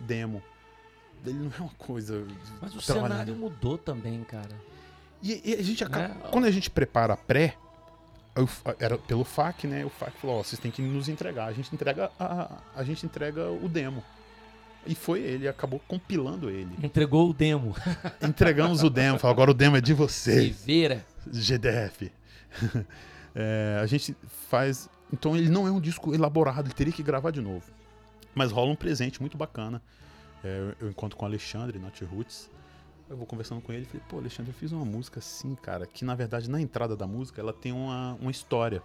[0.00, 0.42] demo.
[1.24, 2.26] Ele não é uma coisa.
[2.60, 4.54] Mas o cenário mudou também, cara.
[5.22, 6.08] E, e a gente acaba.
[6.08, 6.20] Né?
[6.30, 7.56] Quando a gente prepara a pré,
[8.34, 9.84] eu- era pelo FAC, né?
[9.84, 11.46] O FAC falou: ó, vocês têm que nos entregar.
[11.46, 14.02] A gente entrega a, a gente entrega o demo.
[14.86, 16.70] E foi ele, acabou compilando ele.
[16.82, 17.74] Entregou o demo.
[18.22, 20.64] Entregamos o demo, falou, agora o demo é de vocês.
[20.64, 21.04] Rivera.
[21.30, 22.12] GDF.
[23.38, 24.16] É, a gente
[24.48, 24.88] faz.
[25.12, 27.70] Então ele não é um disco elaborado, ele teria que gravar de novo.
[28.34, 29.82] Mas rola um presente muito bacana.
[30.42, 32.50] É, eu encontro com o Alexandre, Not Roots.
[33.10, 35.86] Eu vou conversando com ele e falei, pô, Alexandre, eu fiz uma música assim, cara,
[35.86, 38.82] que na verdade na entrada da música ela tem uma, uma história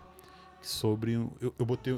[0.62, 1.14] sobre.
[1.14, 1.98] Eu, eu botei.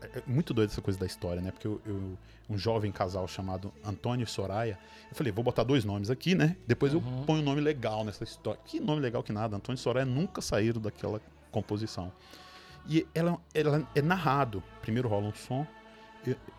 [0.00, 1.50] É é muito doido essa coisa da história, né?
[1.50, 2.18] Porque eu, eu-
[2.50, 4.78] um jovem casal chamado Antônio Soraya.
[5.10, 6.56] Eu falei, vou botar dois nomes aqui, né?
[6.66, 7.20] Depois Uhum.
[7.20, 8.58] eu ponho um nome legal nessa história.
[8.64, 9.54] Que nome legal que nada.
[9.56, 12.10] Antônio e Soraya nunca saíram daquela composição.
[12.88, 14.62] E ela, ela é narrado.
[14.80, 15.66] Primeiro rola um som,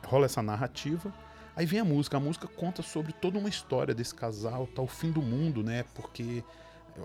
[0.06, 1.12] rola essa narrativa.
[1.56, 2.18] Aí vem a música.
[2.18, 5.86] A música conta sobre toda uma história desse casal, tá o fim do mundo, né?
[5.96, 6.44] Porque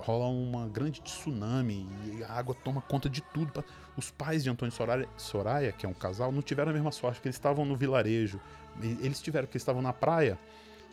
[0.00, 3.64] rola uma grande tsunami e a água toma conta de tudo.
[3.96, 7.16] Os pais de Antônio Soraya, Soraya, que é um casal, não tiveram a mesma sorte,
[7.16, 8.40] porque eles estavam no vilarejo.
[8.80, 10.38] Eles tiveram, porque eles estavam na praia,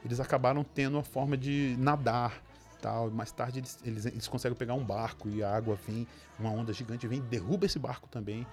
[0.05, 2.41] eles acabaram tendo a forma de nadar.
[2.81, 3.11] Tal.
[3.11, 6.07] Mais tarde eles, eles, eles conseguem pegar um barco e a água vem,
[6.39, 8.45] uma onda gigante vem, derruba esse barco também.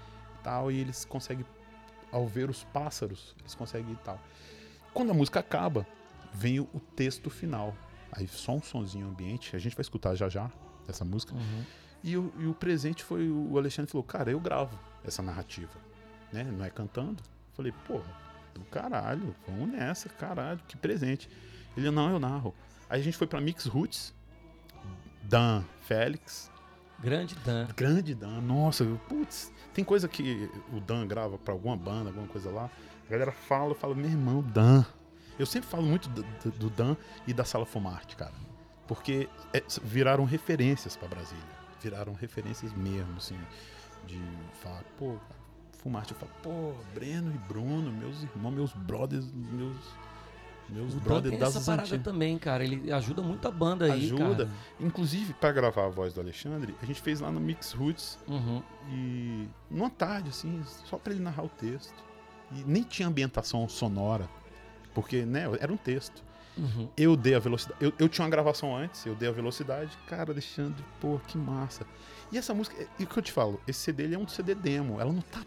[0.43, 1.47] Tal, e eles conseguem,
[2.13, 4.21] ao ver os pássaros, eles conseguem tal.
[4.93, 5.87] Quando a música acaba,
[6.33, 7.75] vem o texto final.
[8.13, 10.51] Aí só um sonzinho ambiente, a gente vai escutar já já
[10.89, 11.35] essa música.
[11.35, 11.65] Uhum.
[12.03, 15.73] E o, e o presente foi o Alexandre falou: Cara, eu gravo essa narrativa,
[16.33, 16.45] né?
[16.45, 17.23] Não é cantando.
[17.55, 18.11] Falei: Porra,
[18.55, 21.29] do caralho, vamos nessa, caralho, que presente.
[21.77, 22.55] Ele: Não, eu narro.
[22.89, 24.15] Aí a gente foi pra Mix Roots,
[25.23, 26.51] Dan Félix,
[27.01, 27.69] Grande Dan.
[27.77, 32.27] grande Dan, nossa, eu- putz, tem coisa que o Dan grava pra alguma banda, alguma
[32.27, 32.71] coisa lá.
[33.07, 34.85] A galera fala, eu falo: Meu irmão, Dan.
[35.39, 36.23] Eu sempre falo muito do,
[36.53, 36.97] do- Dan
[37.27, 38.33] e da Sala Fumarte, cara.
[38.87, 41.45] Porque é, viraram referências pra Brasília.
[41.81, 43.39] Viraram referências mesmo, assim.
[44.07, 44.21] De
[44.63, 45.17] falar, pô,
[45.83, 46.13] Fumarte.
[46.13, 49.77] Eu falo, pô, Breno e Bruno, meus irmãos, meus brothers, meus.
[50.71, 52.05] Meus O Dan brothers tem das essa parada antigas.
[52.05, 52.63] também, cara.
[52.63, 54.45] Ele ajuda muito a banda aí, Ajuda.
[54.47, 54.51] cara.
[54.79, 58.63] Inclusive, pra gravar a voz do Alexandre, a gente fez lá no Mix Roots Uhum.
[58.91, 61.95] e numa tarde, assim, só pra ele narrar o texto.
[62.53, 64.29] E nem tinha ambientação sonora,
[65.01, 66.25] porque, né, era um texto.
[66.57, 66.89] Uhum.
[66.97, 67.79] Eu dei a velocidade.
[67.81, 69.97] Eu, eu tinha uma gravação antes, eu dei a velocidade.
[70.09, 71.87] Cara, Alexandre, pô, que massa.
[72.33, 74.57] E essa música, e o que eu te falo, esse CD ele é um CD
[74.57, 75.01] demo.
[75.01, 75.41] Ela não tá.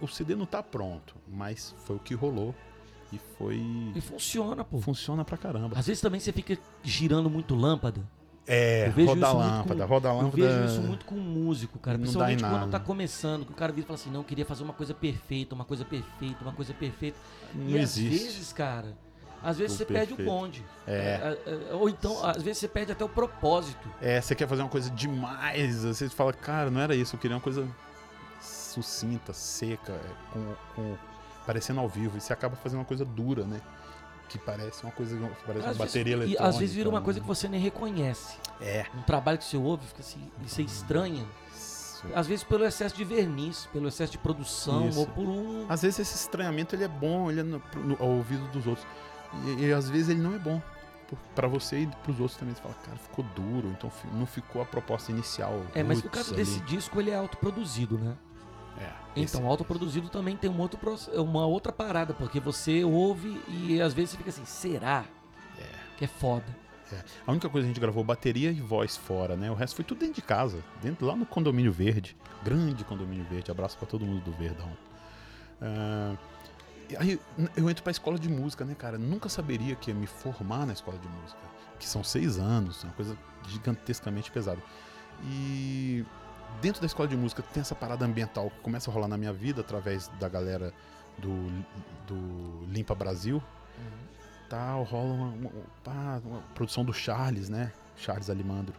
[0.00, 2.54] O CD não tá pronto, mas foi o que rolou.
[3.12, 3.60] E foi.
[3.96, 4.80] E funciona, pô.
[4.80, 5.76] Funciona pra caramba.
[5.76, 8.08] Às vezes também você fica girando muito lâmpada.
[8.48, 10.36] É, Eu roda a lâmpada, com- roda a Eu lâmpada.
[10.58, 11.96] vejo isso muito com músico, cara.
[11.98, 12.70] não dá Principalmente em quando nada.
[12.72, 14.94] tá começando, que o cara vira e fala assim, não, eu queria fazer uma coisa
[14.94, 17.18] perfeita, uma coisa perfeita, uma coisa perfeita.
[17.54, 18.14] Não e existe.
[18.14, 18.96] às vezes, cara,
[19.42, 20.38] às vezes O você perde o perfeito.
[20.38, 20.64] bonde.
[20.86, 20.92] É.
[21.46, 23.88] É, é, Ou então, às vezes você perde até o propósito.
[24.00, 27.36] É, você quer fazer uma coisa demais, você fala, cara, não era isso, eu queria
[27.36, 27.66] uma coisa
[28.40, 30.00] sucinta, seca, é,
[30.32, 30.96] com, com-
[31.44, 33.60] parecendo ao vivo, e você acaba fazendo uma coisa dura, né?
[34.28, 36.48] Que parece uma coisa, parece uma Às bateria vezes, e eletrônica.
[36.48, 37.04] às vezes vira uma né?
[37.04, 38.36] coisa que você nem reconhece.
[38.60, 38.84] É.
[38.96, 41.24] Um trabalho que você ouve, fica assim, e você estranha.
[41.54, 42.04] Isso.
[42.14, 44.98] Às vezes pelo excesso de verniz, pelo excesso de produção, Isso.
[45.00, 45.66] ou por um.
[45.68, 48.86] Às vezes esse estranhamento ele é bom, ele é no, no- ao ouvido dos outros.
[49.58, 50.60] E, e às vezes ele não é bom.
[51.36, 52.52] Pra você e pros outros também.
[52.54, 55.62] Você fala, cara, ficou duro, então não ficou a proposta inicial.
[55.72, 56.42] É, mas no roots caso ali.
[56.44, 58.16] desse disco ele é autoproduzido, né?
[58.80, 60.78] É, esse- Então, autoproduzido também tem um outro,
[61.14, 65.04] uma outra parada, porque você ouve e às vezes você fica assim, será?
[65.96, 66.44] Que é foda.
[66.92, 67.02] É.
[67.26, 69.50] A única coisa que a gente gravou bateria e voz fora, né?
[69.50, 73.50] O resto foi tudo dentro de casa, dentro lá no condomínio verde, grande condomínio verde.
[73.50, 74.70] Abraço pra todo mundo do Verdão.
[76.88, 77.18] E aí
[77.56, 78.96] eu entro pra escola de música, né, cara?
[78.98, 81.40] Nunca saberia que ia me formar na escola de música,
[81.80, 83.16] que são seis anos, uma coisa
[83.48, 84.62] gigantescamente pesada.
[85.24, 86.04] E
[86.60, 89.32] dentro da escola de música tem essa parada ambiental que começa a rolar na minha
[89.32, 90.72] vida através da galera
[91.18, 91.64] do,
[92.06, 93.42] do Limpa Brasil
[94.48, 95.50] tal, rola uma, uma-
[95.82, 97.72] pá, uma produção do Charles, né?
[97.96, 98.74] Charles Alimandro.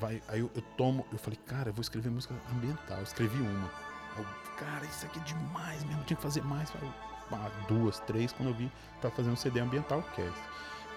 [0.00, 2.96] Vai, aí eu, eu tomo, eu falei, cara, eu vou escrever música ambiental.
[2.96, 3.70] Eu escrevi uma.
[4.16, 4.24] Eu,
[4.56, 6.72] cara, isso aqui é demais mesmo, tinha que fazer mais.
[6.74, 6.92] Eu,
[7.30, 10.32] pá, duas, três, quando eu vi, pra fazer um CD ambiental, que é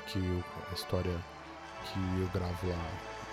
[0.08, 1.16] que eu- a história
[1.86, 2.92] que eu gravo lá,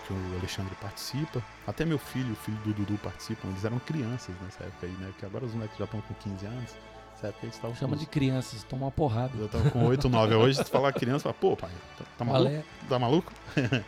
[0.08, 1.42] que o Alexandre participa.
[1.66, 5.12] Até meu filho, o filho do Dudu participam, eles eram crianças nessa época aí, né?
[5.18, 6.76] Que agora os moleques já estão com 15 anos.
[7.12, 9.32] Nessa época eles estavam Chama com de crianças, toma uma porrada.
[9.36, 10.34] eu tava com 8, 9.
[10.34, 12.50] Hoje, se falar criança, fala, pô, pai, tá, tá maluco?
[12.50, 12.64] Valé.
[12.88, 13.32] Tá maluco?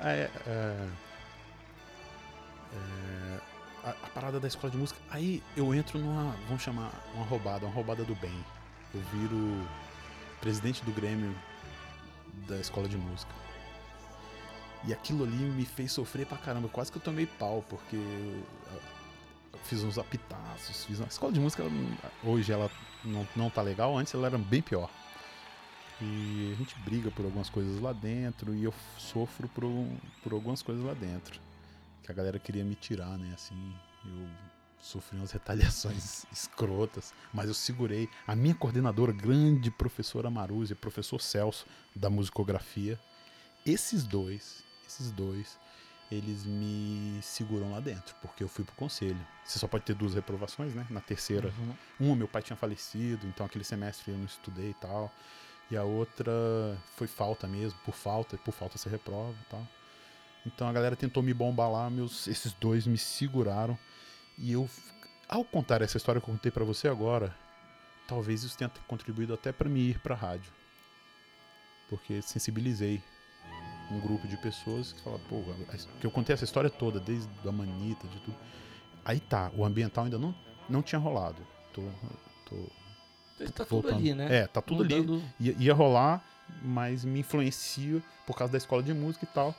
[0.00, 0.88] Aí, é, é,
[3.84, 5.00] a, a parada da escola de música.
[5.10, 8.44] Aí eu entro numa, vamos chamar, uma roubada, uma roubada do bem.
[8.94, 9.66] Eu viro
[10.40, 11.34] presidente do Grêmio
[12.46, 13.41] da escola de música.
[14.84, 16.68] E aquilo ali me fez sofrer pra caramba.
[16.68, 18.44] Quase que eu tomei pau, porque eu,
[19.64, 20.84] fiz uns apitaços.
[20.84, 21.06] Fiz uma...
[21.06, 21.62] A escola de música,
[22.24, 22.70] hoje ela
[23.04, 24.90] não, não tá legal, antes ela era bem pior.
[26.00, 29.62] E a gente briga por algumas coisas lá dentro e eu sofro por,
[30.22, 31.40] por algumas coisas lá dentro.
[32.02, 33.32] Que a galera queria me tirar, né?
[33.34, 33.54] Assim,
[34.04, 34.26] eu
[34.80, 38.08] sofri umas retaliações escrotas, mas eu segurei.
[38.26, 42.98] A minha coordenadora, grande professora Maruzia, professor Celso, da musicografia,
[43.64, 45.58] esses dois, esses dois,
[46.10, 49.18] eles me seguram lá dentro, porque eu fui pro conselho.
[49.44, 50.86] Você só pode ter duas reprovações, né?
[50.90, 51.74] Na terceira, Uhum.
[52.08, 55.10] uma, meu pai tinha falecido, então aquele semestre eu não estudei e tal.
[55.70, 56.32] E a outra
[56.96, 59.66] foi falta mesmo, por falta, por falta você reprova e tal.
[60.44, 63.78] Então a galera tentou me bombar lá, meus, esses dois me seguraram.
[64.36, 64.68] E eu,
[65.28, 67.34] ao contar essa história que eu contei pra você agora,
[68.06, 70.52] talvez isso tenha contribuído até pra me ir pra rádio.
[71.88, 73.02] Porque sensibilizei
[73.92, 75.42] um grupo de pessoas que falam, pô,
[76.00, 78.36] que eu contei essa história toda, desde a manita, de tudo.
[79.04, 80.34] Aí tá, o ambiental ainda não,
[80.68, 81.42] não tinha rolado.
[81.72, 81.82] Tô,
[82.48, 82.56] tô
[83.54, 84.28] Tá tudo ali, né?
[84.42, 84.94] É, tá tudo ali.
[84.96, 86.22] Mudando- Ia, ia rolar,
[86.62, 89.54] mas me influencia por causa da escola de música e tal.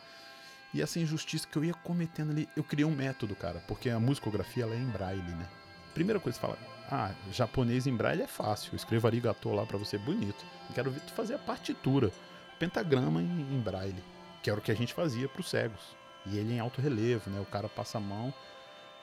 [0.74, 4.00] E essa injustiça que eu ia cometendo ali, eu criei um método, cara, porque a
[4.00, 5.48] musicografia ela é em braille, né?
[5.94, 6.60] Primeira coisa que você fala,
[6.90, 10.44] ah, japonês em braille é fácil, eu escrevo arigatô lá pra você, bonito.
[10.70, 12.10] Eu quero ver tu fazer a partitura,
[12.58, 13.26] pentagrama em,
[13.56, 14.02] em braille,
[14.44, 15.82] que era o que a gente fazia pros cegos.
[16.28, 17.40] E ele em alto relevo, né?
[17.42, 18.32] O cara passa a mão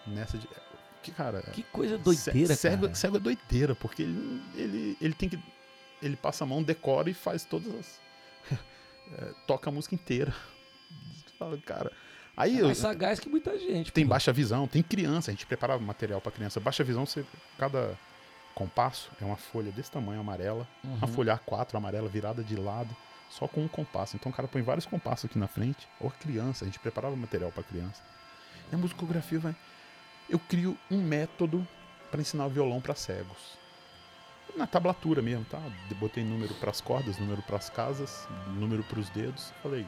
[0.06, 0.48] nessa de...
[1.02, 2.94] Que, cara, Que coisa doideira, Ce- cego, cara.
[2.94, 5.38] cego é doideira, porque ele, ele, ele tem que.
[6.02, 8.00] Ele passa a mão, decora e faz todas as.
[9.18, 10.32] é, toca a música inteira.
[11.38, 11.90] Fala, cara.
[12.36, 13.90] Aí É eu, mais sagaz que muita gente.
[13.92, 14.10] tem pô.
[14.10, 16.60] baixa visão, tem criança, a gente preparava material pra criança.
[16.60, 17.24] Baixa visão, você,
[17.58, 17.98] cada
[18.54, 21.12] compasso é uma folha desse tamanho, amarela, uma Uhum.
[21.14, 22.94] folha A4 amarela virada de lado,
[23.30, 24.16] só com um compasso.
[24.16, 27.50] Então o cara põe vários compassos aqui na frente, ou criança, a gente preparava material
[27.52, 28.02] pra criança.
[28.70, 29.56] E a musicografia vai.
[30.28, 31.66] Eu crio um método
[32.10, 33.58] para ensinar violão para cegos.
[34.56, 35.60] Na tablatura mesmo, tá?
[35.96, 39.52] Botei número para as cordas, número para as casas, número para os dedos.
[39.62, 39.86] Falei.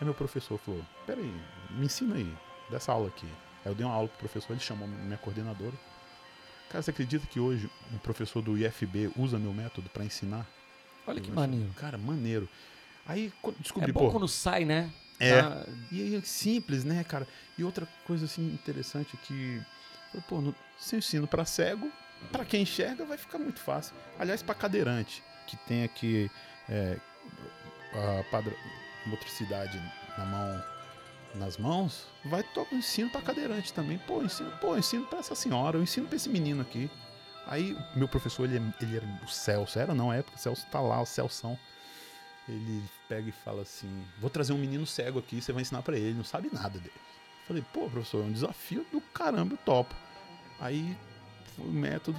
[0.00, 1.34] Aí meu professor falou: Peraí,
[1.70, 2.32] me ensina aí,
[2.70, 3.26] dessa aula aqui.
[3.64, 5.74] Aí eu dei uma aula pro professor, ele chamou minha coordenadora.
[6.70, 10.46] Cara, você acredita que hoje um professor do IFB usa meu método para ensinar?
[11.10, 11.70] Olha que maneiro.
[11.76, 12.48] Cara, maneiro.
[13.06, 14.10] Aí quando É descobri, bom pô.
[14.12, 14.90] quando sai, né?
[15.18, 15.42] É.
[15.42, 17.26] Dá- E aí é simples, né, cara?
[17.58, 19.60] E outra coisa assim interessante que,
[20.28, 21.90] pô, no, se eu ensino para cego,
[22.32, 23.94] para quem enxerga vai ficar muito fácil.
[24.18, 26.30] Aliás, para cadeirante, que tem aqui
[26.68, 26.96] é,
[27.92, 28.54] a padra-
[29.06, 29.80] motricidade
[30.16, 30.64] na mão,
[31.34, 33.98] nas mãos, vai tocar ensino pra cadeirante também.
[33.98, 36.90] Pô, ensino, pô, ensino pra essa senhora, eu ensino pra esse menino aqui.
[37.50, 40.64] Aí, meu professor, ele, é- ele era o Celso, era não, é porque o Celso
[40.68, 41.58] tá lá, o Celsão.
[42.48, 43.88] Ele pega e fala assim:
[44.18, 46.94] Vou trazer um menino cego aqui, você vai ensinar pra ele, não sabe nada dele.
[47.46, 49.94] Falei, pô, professor, é um desafio do caramba, eu topo.
[50.60, 50.96] Aí,
[51.56, 52.18] foi o método.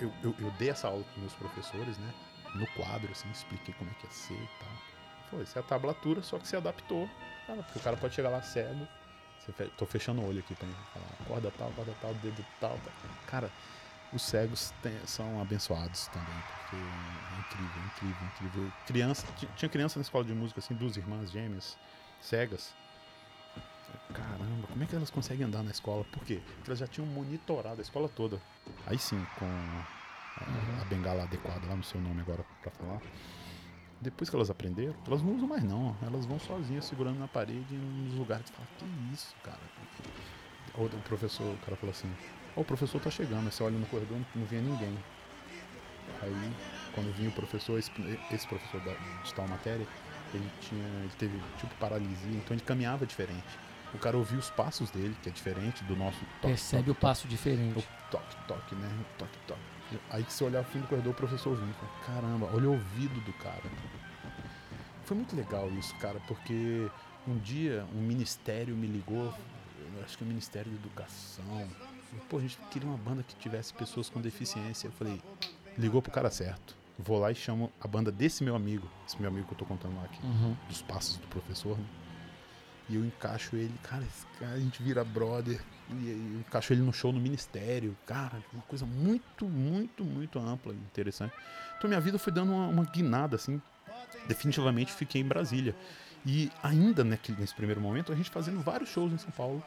[0.00, 2.14] Eu, eu, eu dei essa aula pros meus professores, né?
[2.54, 4.68] No quadro, assim, expliquei como é que ia ser e tal.
[5.30, 7.08] Foi, isso é a tablatura, só que você adaptou.
[7.46, 8.88] Cara, porque o cara pode chegar lá cego.
[9.38, 9.66] Você fe...
[9.76, 10.74] Tô fechando o olho aqui mim.
[10.94, 12.92] Falar, corda tal, corda tal, dedo tal, tal.
[13.26, 13.50] Cara,
[14.12, 14.72] os cegos
[15.06, 18.72] são abençoados também, porque é incrível, incrível, incrível.
[18.86, 21.78] Criança, ti- tinha criança na escola de música, assim, duas irmãs gêmeas,
[22.20, 22.74] cegas.
[24.12, 26.04] Caramba, como é que elas conseguem andar na escola?
[26.04, 26.40] Por quê?
[26.56, 28.40] Porque elas já tinham monitorado a escola toda.
[28.86, 33.00] Aí sim, com a, a bengala adequada lá no seu nome agora pra falar.
[34.00, 35.96] Depois que elas aprenderam, elas não usam mais não.
[36.02, 38.84] Elas vão sozinhas segurando na parede nos lugares que fala, que
[39.14, 39.60] isso, cara?
[40.74, 42.10] Ou o professor, o cara falou assim,
[42.56, 44.96] ó, o professor tá chegando, você olha no corredor, não, não vinha ninguém.
[46.22, 46.52] Aí,
[46.94, 47.90] quando vinha o professor, esse,
[48.30, 48.92] esse professor da,
[49.22, 49.86] de tal matéria,
[50.34, 50.84] ele tinha.
[50.84, 53.58] ele teve tipo paralisia, então ele caminhava diferente.
[53.94, 56.48] O cara ouvia os passos dele, que é diferente do nosso toque.
[56.48, 57.78] Percebe o toque, passo diferente.
[57.78, 58.88] o toque, toque, né?
[59.00, 59.60] O toque, toque.
[60.10, 61.74] Aí que você olhava no fim do corredor, o professor vinha.
[62.06, 63.62] Caramba, olha o ouvido do cara.
[65.04, 66.88] Foi muito legal isso, cara, porque
[67.28, 69.34] um dia um ministério me ligou,
[69.94, 71.68] eu acho que é o Ministério da Educação.
[72.28, 74.88] Pô, a gente queria uma banda que tivesse pessoas com deficiência.
[74.88, 75.20] Eu falei,
[75.78, 76.74] ligou pro cara certo.
[76.98, 79.64] Vou lá e chamo a banda desse meu amigo, esse meu amigo que eu tô
[79.64, 80.54] contando lá aqui, Uhum.
[80.68, 81.84] dos passos do professor, né?
[82.88, 85.60] E eu encaixo ele, cara, esse cara, a gente vira brother.
[85.90, 87.96] E eu encaixo ele no show no ministério.
[88.06, 91.32] Cara, uma coisa muito, muito, muito ampla e interessante.
[91.78, 93.60] Então minha vida foi dando uma, uma guinada, assim.
[94.28, 95.74] Definitivamente fiquei em Brasília.
[96.26, 99.62] E ainda naquele, nesse primeiro momento, a gente fazendo vários shows em São Paulo,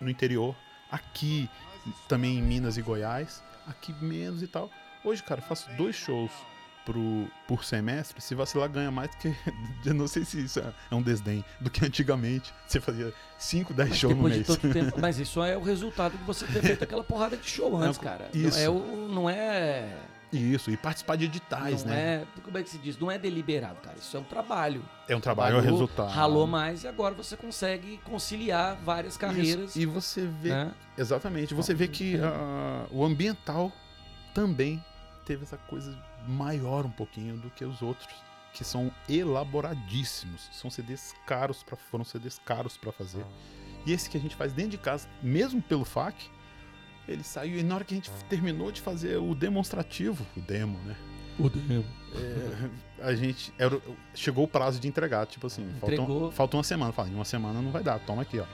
[0.00, 0.54] no interior,
[0.90, 1.48] aqui
[2.08, 4.70] também em Minas e Goiás, aqui menos e tal.
[5.04, 6.30] Hoje, cara, eu faço dois shows
[6.84, 8.20] pro, por semestre.
[8.20, 9.34] Se vacilar, ganha mais do que.
[9.84, 12.52] Eu não sei se isso é é um desdém do que antigamente.
[12.66, 14.46] Você fazia 5, 10 shows no mês.
[14.58, 14.98] tempo.
[15.00, 18.04] Mas isso é o resultado de você ter feito aquela porrada de show antes, Não,
[18.04, 18.28] cara.
[18.34, 18.58] isso.
[18.58, 19.96] Não é, o- não é.
[20.32, 22.22] Isso, e participar de editais, não né?
[22.22, 22.40] é.
[22.42, 22.96] Como é que se diz?
[22.98, 23.96] Não é deliberado, cara.
[23.98, 24.82] Isso é um trabalho.
[25.08, 26.08] É, um trabalho, é um resultado.
[26.10, 29.70] Ralou mais e agora você consegue conciliar várias carreiras.
[29.70, 30.50] Isso, E você vê.
[30.50, 30.72] né?
[30.96, 31.52] Exatamente.
[31.52, 33.72] Você vê que ah, o ambiental
[34.32, 34.82] também
[35.24, 35.96] teve essa coisa
[36.28, 38.08] maior um pouquinho do que os outros,
[38.52, 40.48] que são elaboradíssimos.
[40.52, 43.24] São CDs caros, pra, foram CDs caros para fazer.
[43.86, 46.30] E esse que a gente faz dentro de casa, mesmo pelo FAC,
[47.08, 47.58] ele saiu.
[47.58, 50.94] E na hora que a gente terminou de fazer o demonstrativo, o demo, né?
[51.38, 51.84] O demo.
[52.14, 53.52] É, a gente.
[53.58, 53.78] era-
[54.14, 56.30] chegou o prazo de entregar, tipo assim, Entregou.
[56.32, 56.92] faltou, uma semana.
[56.92, 58.44] Falei, uma semana não vai dar, toma aqui, ó.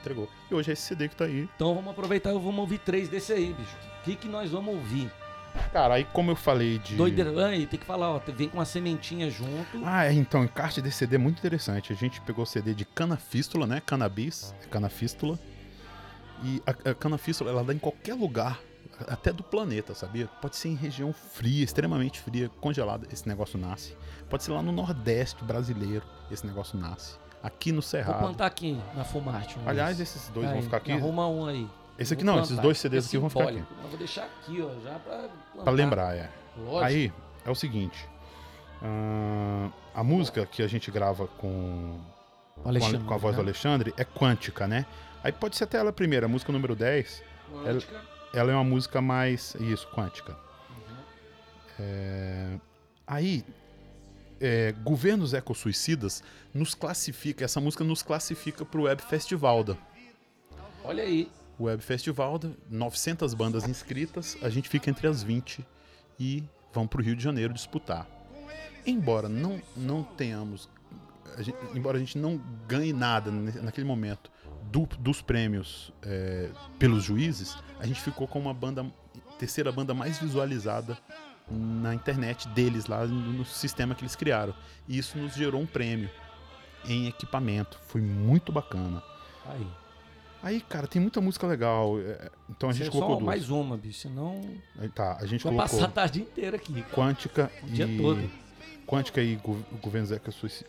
[0.00, 0.28] Entregou.
[0.50, 1.48] E hoje é esse CD que tá aí.
[1.56, 3.76] Então vamos aproveitar e vamos ouvir três desse aí, bicho.
[4.00, 5.10] O que, que nós vamos ouvir?
[5.72, 6.96] Cara, aí como eu falei de.
[6.96, 7.46] Doideira.
[7.46, 8.20] Aí tem que falar, ó.
[8.36, 9.80] Vem com uma sementinha junto.
[9.84, 11.92] Ah, é, então, encarte desse CD é muito interessante.
[11.92, 13.80] A gente pegou o CD de canafístula, né?
[13.84, 15.38] Cannabis, é canafístula.
[16.42, 18.60] E a, a canafístula, ela dá em qualquer lugar,
[19.08, 20.26] até do planeta, sabia?
[20.40, 23.96] Pode ser em região fria, extremamente fria, congelada, esse negócio nasce.
[24.28, 27.16] Pode ser lá no Nordeste brasileiro, esse negócio nasce.
[27.42, 28.18] Aqui no Vou Cerrado.
[28.20, 29.58] plantar aqui na Fumarte.
[29.58, 30.92] um Aliás, esses dois Aí, vão ficar aqui.
[30.92, 31.68] Arruma um aí.
[31.98, 32.62] Esse aqui Vou não, esses plantar.
[32.62, 33.58] dois CDs É aqui vão ficar aqui.
[33.58, 35.28] Eu vou deixar aqui, ó, já pra.
[35.62, 36.30] Pra lembrar, é.
[36.56, 36.84] Lógico.
[36.84, 37.12] Aí,
[37.44, 38.08] é o seguinte.
[38.82, 42.00] ah, a música que a gente grava com
[42.62, 43.48] com a, com a voz do né?
[43.48, 44.86] Alexandre é quântica, né?
[45.24, 47.22] Aí pode ser até ela primeira, a música número 10.
[47.64, 48.02] Quântica.
[48.34, 49.54] Ela é uma música mais.
[49.58, 50.32] Isso, quântica.
[50.70, 50.96] Uhum.
[51.80, 52.58] É,
[53.06, 53.44] Aí,
[54.40, 56.22] é, governos ecossuicidas
[56.52, 59.76] nos classifica, essa música nos classifica pro Web Festivalda.
[60.84, 61.30] Olha aí.
[61.58, 65.64] Web Festivalda, 900 bandas inscritas, a gente fica entre as 20
[66.20, 68.06] e vão pro Rio de Janeiro disputar.
[68.86, 70.68] Embora não, não tenhamos.
[71.36, 74.30] a gente- embora a gente não ganhe nada naquele momento
[74.70, 78.84] do- dos prêmios é, pelos juízes, a gente ficou com uma banda,
[79.38, 80.96] terceira banda mais visualizada
[81.50, 84.54] na internet deles lá no, sistema que eles criaram.
[84.88, 86.08] E isso nos gerou um prêmio
[86.86, 87.78] em equipamento.
[87.86, 89.02] Foi muito bacana.
[89.46, 89.66] Aí.
[90.42, 91.98] Aí, cara, tem muita música legal.
[92.00, 93.26] é, Então a gente Só colocou duas.
[93.26, 94.00] mais uma, bicho.
[94.00, 94.40] Senão
[94.94, 96.82] Tá, a gente vai colocou passar a tarde inteira aqui.
[96.82, 96.94] cara.
[96.94, 98.30] Quântica O e dia todo.
[98.86, 100.10] Quântica e Go- Governos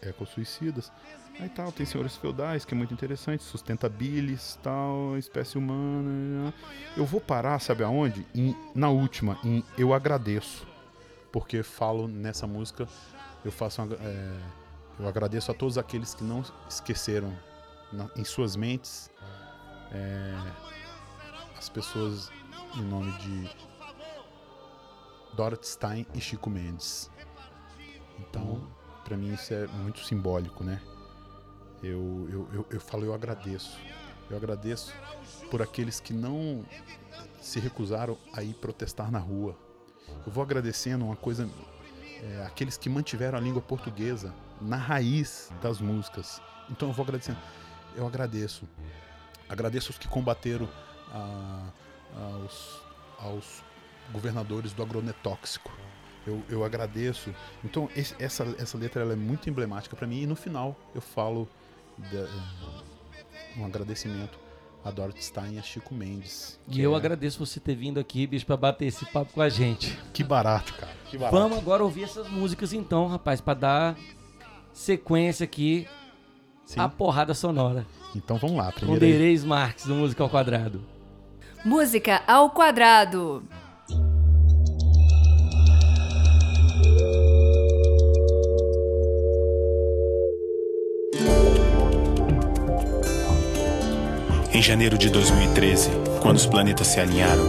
[0.01, 0.91] Ecossuicidas.
[1.39, 6.53] Aí tal, tem Senhores Feudais, que é muito interessante, Sustentabilis, tal, Espécie Humana.
[6.95, 8.25] Eu vou parar, sabe aonde?
[8.33, 10.65] Em- na última, em Eu Agradeço.
[11.33, 12.87] Porque falo nessa música,
[13.43, 14.37] eu faço uma, é,
[14.97, 17.37] eu agradeço a todos aqueles que não esqueceram
[17.91, 19.09] na- em suas mentes
[19.91, 20.33] é,
[21.57, 22.31] as pessoas
[22.77, 23.49] em nome de
[25.35, 27.11] Dorothy Stein e Chico Mendes.
[28.19, 28.67] Então,
[29.03, 30.81] pra mim isso é muito simbólico, né?
[31.83, 33.77] Eu, eu, eu, eu falo, eu agradeço.
[34.29, 34.93] Eu agradeço
[35.51, 36.65] por aqueles que não
[37.39, 39.55] se recusaram a ir protestar na rua.
[40.25, 41.47] Eu vou agradecendo uma coisa,
[42.23, 46.41] é, aqueles que mantiveram a língua portuguesa na raiz das músicas.
[46.69, 47.37] Então eu vou agradecendo.
[47.95, 48.67] Eu agradeço.
[49.47, 50.67] Agradeço os que combateram
[51.13, 51.69] a-
[52.17, 52.81] aos,
[53.19, 53.63] aos
[54.11, 55.71] governadores do agronetóxico.
[56.25, 57.33] Eu, eu agradeço.
[57.63, 61.01] Então esse- essa, essa letra ela é muito emblemática para mim e no final eu
[61.01, 61.47] falo
[62.11, 62.27] da-
[63.57, 64.37] um agradecimento
[64.83, 66.59] a Dorothy Stein e a Chico Mendes.
[66.67, 69.49] E eu é- agradeço você ter vindo aqui, bicho, pra bater esse papo com a
[69.49, 69.97] gente.
[70.13, 70.91] Que barato, cara.
[71.09, 71.35] Que barato.
[71.37, 73.97] Vamos agora ouvir essas músicas então, rapaz, pra dar
[74.73, 75.87] sequência aqui
[76.65, 76.79] Sim.
[76.79, 77.85] à porrada sonora.
[78.15, 78.71] Então vamos lá.
[78.71, 78.99] Com Primeiro.
[78.99, 80.83] Dereis Marques, do Música ao Quadrado.
[81.63, 83.43] Música ao quadrado.
[94.55, 95.89] Em janeiro de 2013,
[96.21, 97.43] quando os planetas se alinharam,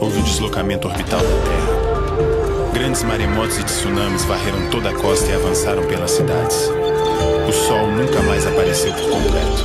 [0.00, 2.72] houve o deslocamento orbital da Terra.
[2.72, 6.70] Grandes maremotos e tsunamis varreram toda a costa e avançaram pelas cidades.
[7.48, 9.64] O sol nunca mais apareceu por completo.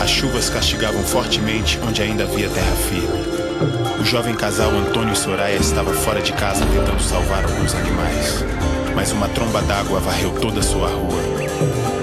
[0.00, 4.00] As chuvas castigavam fortemente onde ainda havia terra firme.
[4.00, 8.42] O jovem casal Antônio e Soraya estava fora de casa tentando salvar alguns animais.
[8.96, 11.20] Mas uma tromba d'água varreu toda a sua rua.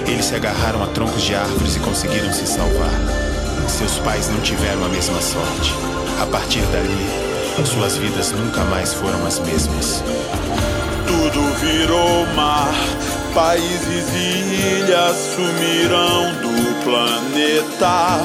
[0.08, 3.20] Eles se agarraram a troncos de árvores e conseguiram se salvar.
[3.72, 5.74] Seus pais não tiveram a mesma sorte.
[6.22, 7.07] A partir dali,
[7.65, 10.03] suas vidas nunca mais foram as mesmas.
[11.07, 12.74] Tudo virou mar,
[13.34, 18.22] países e ilhas sumirão do planeta.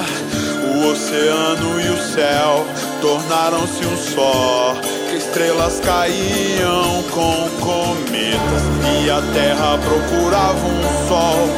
[0.75, 2.67] O oceano e o céu
[3.01, 4.77] tornaram-se um só.
[5.17, 8.63] Estrelas caíam com cometas
[9.05, 11.49] e a terra procurava um sol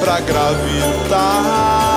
[0.00, 1.93] pra gravitar.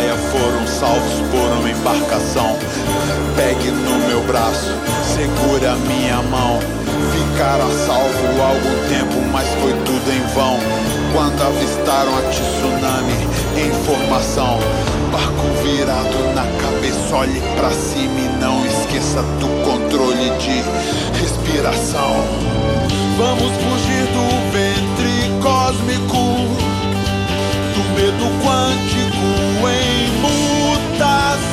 [0.00, 2.56] Soraya foram salvos por uma embarcação.
[3.36, 4.72] Pegue no meu braço,
[5.04, 6.58] segure a minha mão.
[7.12, 10.58] Ficaram a salvo algum tempo, mas foi tudo em vão.
[11.12, 14.58] Quando avistaram a tsunami em formação,
[15.12, 20.62] barco virado na cabeça, olhe pra cima e não esqueça do controle de
[21.20, 22.24] respiração.
[23.18, 26.70] Vamos fugir do ventre cósmico
[27.74, 28.99] do medo quântico
[29.68, 31.50] em mutação.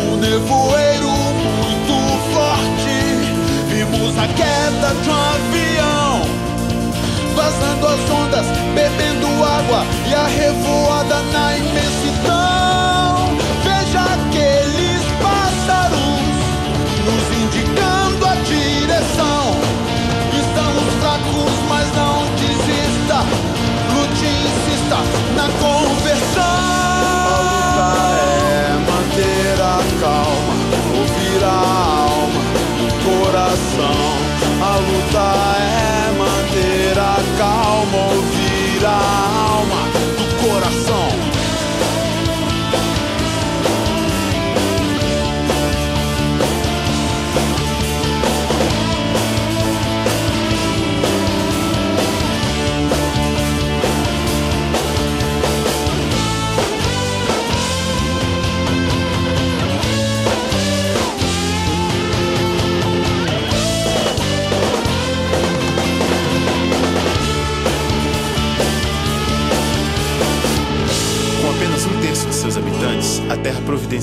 [0.00, 1.94] Um nevoeiro muito
[2.32, 2.96] forte,
[3.68, 6.22] vimos a queda de um avião.
[7.34, 13.36] Vazando as ondas, bebendo água e a revoada na imensidão.
[13.62, 16.34] Veja aqueles pássaros
[17.04, 19.56] nos indicando a direção.
[20.32, 23.18] Estamos fracos, mas não desista.
[23.92, 24.98] Lute insista
[25.36, 25.93] na conversão.
[33.54, 33.94] Coração.
[34.60, 35.24] A luta
[35.60, 35.73] é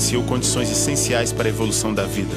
[0.02, 2.34] providenciou condições essenciais para a evolução da vida.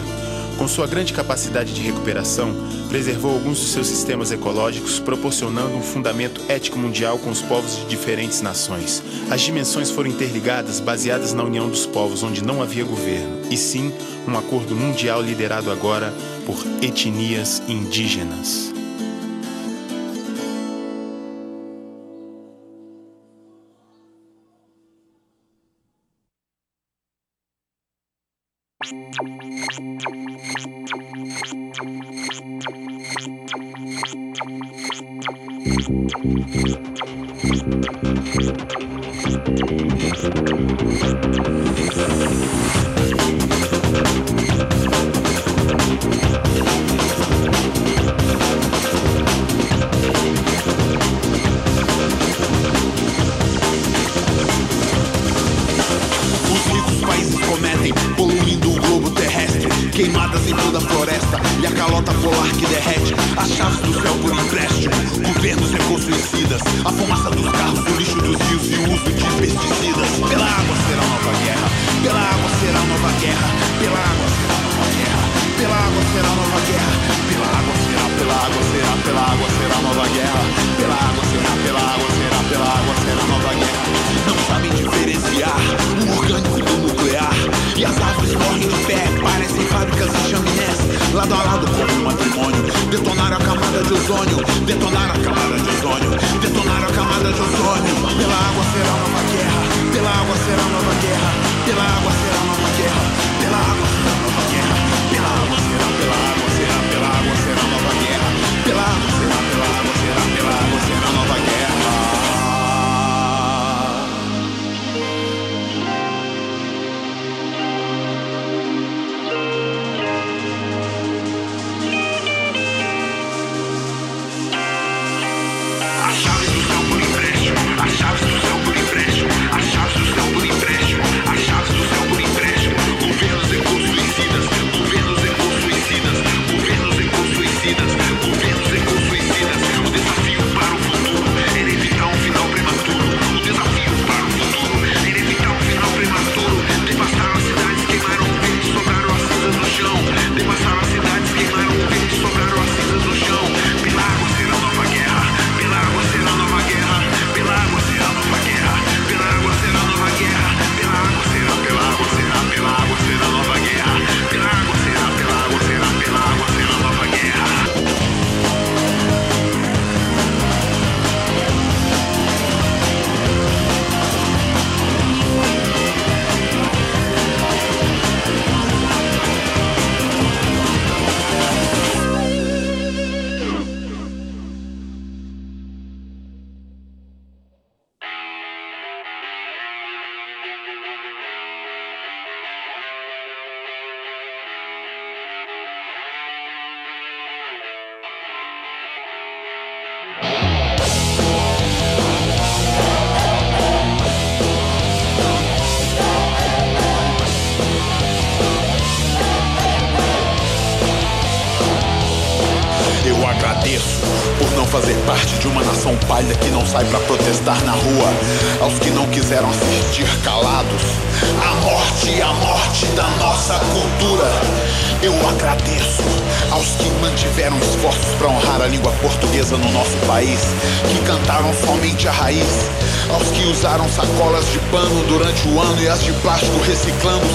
[0.57, 2.53] Com sua grande capacidade de recuperação,
[2.87, 7.85] preservou alguns dos seus sistemas ecológicos, proporcionando um fundamento ético mundial com os povos de
[7.87, 9.03] diferentes nações.
[9.29, 13.91] As dimensões foram interligadas, baseadas na união dos povos, onde não havia governo, e sim
[14.27, 16.13] um acordo mundial liderado agora
[16.45, 18.74] por etnias indígenas.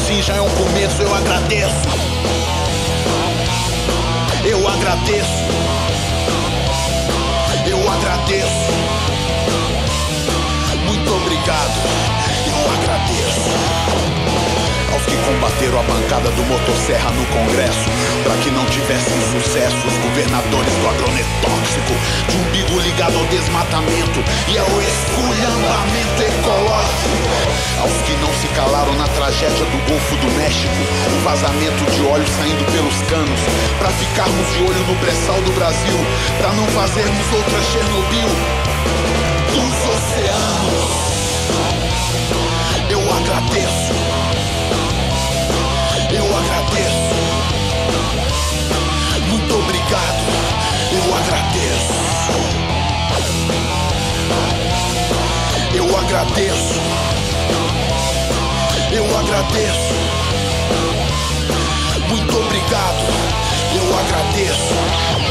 [0.07, 1.75] Sim, já é um começo, eu agradeço.
[4.45, 5.45] Eu agradeço.
[7.67, 8.73] Eu agradeço.
[10.87, 11.75] Muito obrigado.
[12.47, 13.80] Eu agradeço
[15.01, 17.89] aos que combateram a bancada do Motosserra no Congresso,
[18.23, 21.95] para que não tivessem sucesso os governadores do agronetóxico,
[22.29, 27.31] de umbigo ligado ao desmatamento e ao esculhambamento ecológico.
[27.81, 30.75] Aos que não se calaram na tragédia do Golfo do México,
[31.17, 33.41] o vazamento de óleo saindo pelos canos,
[33.79, 35.97] para ficarmos de olho no pré-sal do Brasil,
[36.39, 38.29] para não fazermos outra Chernobyl.
[39.49, 40.93] Dos oceanos,
[42.91, 43.90] eu agradeço.
[49.71, 50.19] obrigado,
[50.93, 52.01] eu agradeço.
[55.73, 56.81] Eu agradeço.
[58.93, 59.95] Eu agradeço.
[62.09, 63.07] Muito obrigado,
[63.77, 65.30] eu agradeço.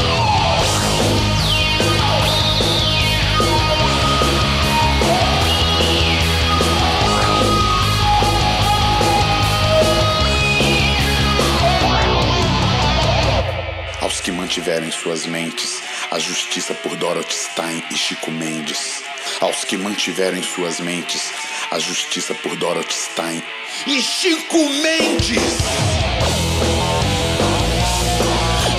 [14.50, 15.80] mantiveram em suas mentes
[16.10, 19.00] a justiça por Dorothy Stein e Chico Mendes.
[19.40, 21.30] Aos que mantiveram em suas mentes
[21.70, 23.40] a justiça por Dorothy Stein
[23.86, 25.40] e Chico Mendes.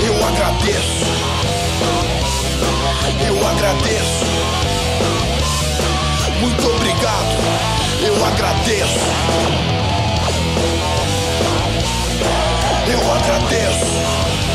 [0.05, 1.05] Eu agradeço.
[3.25, 4.25] Eu agradeço.
[6.41, 7.37] Muito obrigado.
[8.05, 8.99] Eu agradeço.
[12.91, 14.50] Eu agradeço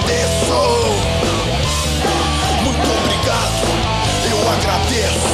[0.00, 0.54] agradeço.
[2.64, 3.58] Muito obrigado,
[4.30, 5.30] eu agradeço.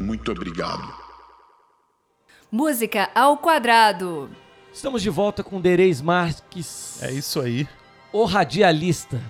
[0.00, 0.94] Muito obrigado.
[2.50, 4.30] Música ao quadrado.
[4.72, 7.02] Estamos de volta com Dereis Marques.
[7.02, 7.68] É isso aí.
[8.12, 9.20] O radialista.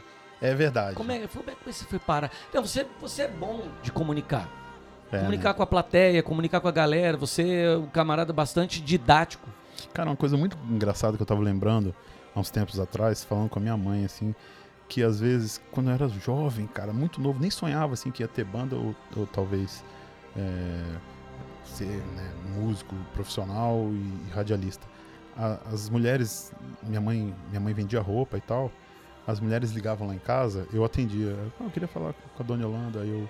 [0.41, 0.95] É verdade.
[0.95, 2.31] Como é, como é, é que você foi parar?
[2.51, 4.66] Então, você, você é bom de comunicar.
[5.13, 7.17] É, comunicar com a plateia, comunicar com a galera.
[7.17, 9.49] Você é um camarada bastante didático.
[9.93, 11.95] Cara, uma coisa muito engraçada que eu tava lembrando
[12.35, 14.35] há uns tempos atrás, falando com a minha mãe, assim,
[14.89, 18.29] que às vezes, quando eu era jovem, cara, muito novo, nem sonhava, assim, que ia
[18.29, 19.85] ter banda ou, ou talvez
[20.37, 20.83] é,
[21.65, 24.87] ser né, músico profissional e, e radialista.
[25.37, 26.53] A- as mulheres,
[26.83, 28.71] minha mãe, minha mãe vendia roupa e tal,
[29.27, 31.37] as mulheres ligavam lá em casa, eu atendia.
[31.61, 33.29] Ah, eu queria falar com a dona Yolanda, aí eu.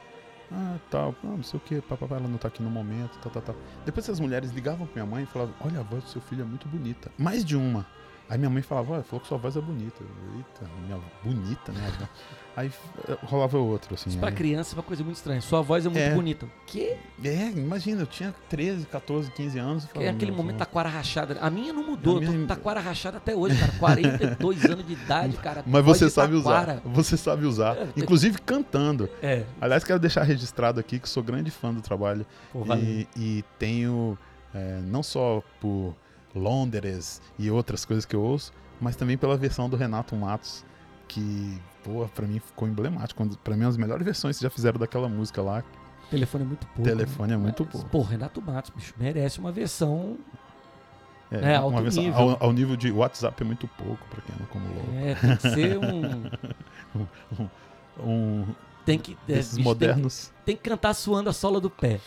[0.53, 3.33] Ah, tal, ah, não sei o que, papapá, ela não tá aqui no momento, tal,
[3.33, 3.57] tal, tal.
[3.85, 6.43] Depois essas mulheres ligavam pra minha mãe e falavam, olha, a voz do seu filho
[6.43, 7.11] é muito bonita.
[7.19, 7.87] Mais de uma.
[8.29, 10.05] Aí minha mãe falava, olha, falou que sua voz é bonita.
[10.37, 12.09] Eita, minha bonita, né?
[12.57, 12.71] Aí
[13.07, 14.09] eh, rolava outro, assim.
[14.09, 15.43] Isso pra aí- criança é uma coisa muito estranha.
[15.43, 16.15] Sua voz é muito É.
[16.15, 16.47] bonita.
[16.47, 16.97] O quê?
[17.23, 19.85] É, imagina, eu tinha 13, 14, 15 anos.
[19.85, 21.37] Que é falava, aquele "Meu, momento taquara rachada.
[21.43, 22.17] A minha não mudou.
[22.17, 23.73] A minha- tô taquara rachada até hoje, cara.
[23.79, 25.63] 42 anos de idade, cara.
[25.67, 26.81] Mas você sabe taquara.
[26.83, 26.91] usar.
[26.95, 27.77] Você sabe usar.
[27.77, 29.09] É, Inclusive cantando.
[29.23, 29.45] É.
[29.61, 32.25] Aliás, quero deixar registrado aqui que sou grande fã do trabalho.
[32.53, 32.83] Pô, valeu.
[32.83, 34.17] E, e tenho,
[34.55, 35.95] é, não só por
[36.35, 40.65] Londres e outras coisas que eu ouço, mas também pela versão do Renato Matos,
[41.09, 43.25] que, pô, pra mim ficou emblemático.
[43.39, 45.63] Pra mim, as melhores versões que já fizeram daquela música lá.
[46.11, 46.83] Telefone é muito pouco.
[46.83, 47.89] Telefone é muito Mas, pouco.
[47.89, 50.17] Pô, Renato Matos, bicho, merece uma versão.
[51.31, 52.19] É, É, alto versão- nível.
[52.21, 54.85] Ao, ao nível de WhatsApp é muito pouco, pra quem não acumulou.
[55.01, 57.47] É, tem que ser um.
[57.99, 58.45] Um
[58.85, 59.17] Tem que.
[59.29, 60.27] é, bicho, modernos.
[60.45, 61.99] Tem, tem que cantar suando a sola do pé.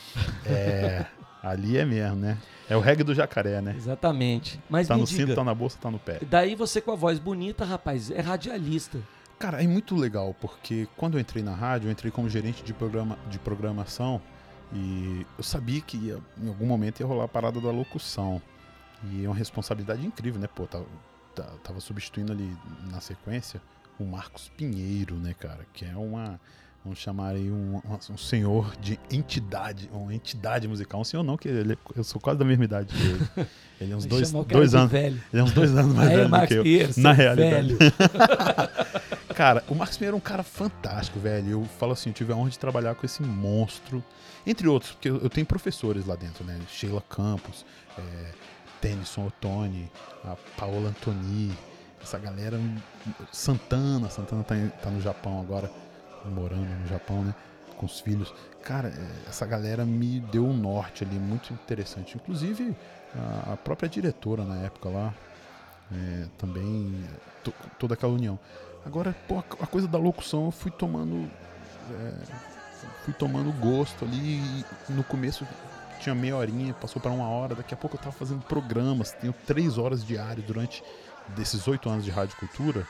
[0.46, 1.06] É,
[1.42, 2.38] ali é mesmo, né?
[2.70, 3.74] É o reggae do jacaré, né?
[3.76, 4.60] Exatamente.
[4.70, 6.20] Mas Tá no diga, cinto, tá na bolsa, tá no pé.
[6.30, 9.00] daí você com a voz bonita, rapaz, é radialista.
[9.40, 12.74] Cara, é muito legal, porque quando eu entrei na rádio, eu entrei como gerente de,
[12.74, 14.22] programa, de programação
[14.74, 18.42] e eu sabia que ia- em algum momento ia rolar a parada da locução.
[19.12, 20.48] E é uma responsabilidade incrível, né?
[20.54, 20.86] Pô, tava,
[21.34, 22.54] tá- tava substituindo ali
[22.92, 23.62] na sequência
[23.98, 25.66] o Marcos Pinheiro, né, cara?
[25.74, 26.38] Que é uma.
[26.84, 31.00] Vamos chamar aí um, um- senhor de entidade, uma entidade musical.
[31.02, 33.48] Um senhor não, que ele, eu sou quase da mesma idade que ele.
[33.82, 34.92] Ele é uns dois, dois anos.
[34.92, 35.22] Velho.
[35.32, 36.64] Ele é uns dois anos mais Aí, velho do Max que eu.
[36.64, 37.76] Pinheiro, na realidade.
[37.76, 37.94] velho.
[39.40, 41.50] Cara, o Marcos Pinheiro é um cara fantástico, velho.
[41.52, 44.04] Eu falo assim, eu tive a honra de trabalhar com esse monstro.
[44.46, 46.60] Entre outros, porque eu tenho professores lá dentro, né?
[46.68, 47.66] Sheila Campos,
[47.98, 48.32] é,
[48.82, 49.90] Tennyson Ottoni,
[50.26, 51.58] a Paola Antoni,
[52.04, 52.60] essa galera.
[53.32, 55.72] Santana, Santana tá, tá no Japão agora,
[56.26, 57.34] morando no Japão, né?
[57.78, 58.34] Com os filhos.
[58.62, 62.18] Cara, é, essa galera me deu um norte ali muito interessante.
[62.18, 62.76] Inclusive,
[63.16, 65.14] a, a própria diretora na época lá,
[65.94, 66.94] é, também
[67.42, 68.38] to- toda aquela união.
[68.86, 71.30] Agora, pô, a, coisa da locução eu fui tomando
[71.92, 72.14] é,
[73.04, 75.46] fui tomando gosto ali no começo
[76.00, 79.34] tinha meia horinha, passou para uma hora, daqui a pouco eu tava fazendo programas, tenho
[79.46, 80.82] três horas diárias durante
[81.36, 82.88] desses oito anos de rádio cultura,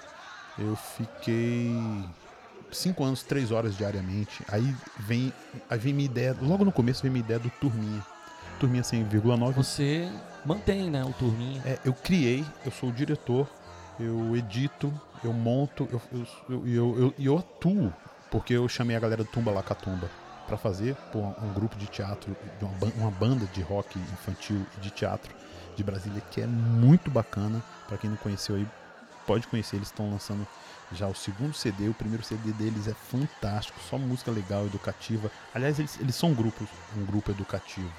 [0.57, 1.73] eu fiquei
[2.71, 4.43] cinco anos, três horas diariamente.
[4.47, 5.33] Aí vem,
[5.69, 8.05] aí vem minha ideia, logo no começo vem minha ideia do Turminha.
[8.59, 10.09] Turminha 100,9 Você
[10.45, 11.61] mantém, né, o turminho.
[11.65, 13.47] é, eu criei, eu sou o diretor,
[13.97, 17.93] eu edito, eu monto, eu, eu, eu, eu, eu, eu atuo,
[18.31, 20.09] porque eu chamei a galera do Tumba Lacatumba
[20.47, 24.81] para fazer pô, um grupo de teatro, de uma, uma banda de rock infantil e
[24.81, 25.33] de teatro
[25.75, 27.63] de Brasília que é muito bacana.
[27.87, 28.67] Para quem não conheceu aí,
[29.25, 29.77] pode conhecer.
[29.77, 30.45] Eles estão lançando
[30.91, 31.87] já o segundo CD.
[31.87, 35.31] O primeiro CD deles é fantástico, só música legal, educativa.
[35.53, 36.67] Aliás, eles, eles são grupos,
[36.97, 37.93] um grupo educativo.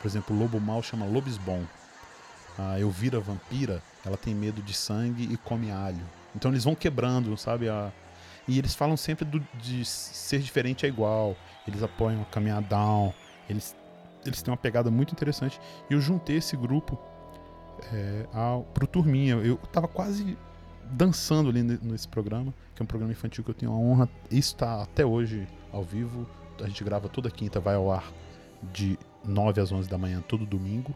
[0.00, 1.64] Por exemplo, o Lobo Mal chama Lobisbom.
[2.58, 6.04] A Elvira Vampira, ela tem medo de sangue e come alho.
[6.36, 7.68] Então eles vão quebrando, sabe?
[7.68, 7.90] A...
[8.46, 11.34] E eles falam sempre do- de ser diferente é igual.
[11.66, 13.12] Eles apoiam a caminhar down.
[13.48, 13.74] Eles,
[14.24, 15.58] eles têm uma pegada muito interessante.
[15.90, 16.98] E eu juntei esse grupo
[17.92, 19.34] é, ao, pro Turminha.
[19.36, 20.36] Eu tava quase
[20.92, 24.08] dançando ali ne- nesse programa, que é um programa infantil que eu tenho a honra.
[24.30, 26.26] Isso tá até hoje ao vivo.
[26.62, 28.04] A gente grava toda quinta, vai ao ar
[28.72, 30.94] de 9 às 11 da manhã, todo domingo.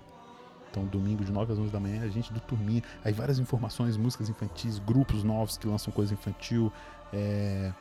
[0.70, 2.82] Então, domingo de 9 às 11 da manhã, a gente do Turminha.
[3.04, 6.72] Aí várias informações, músicas infantis, grupos novos que lançam coisa infantil.
[7.12, 7.72] É,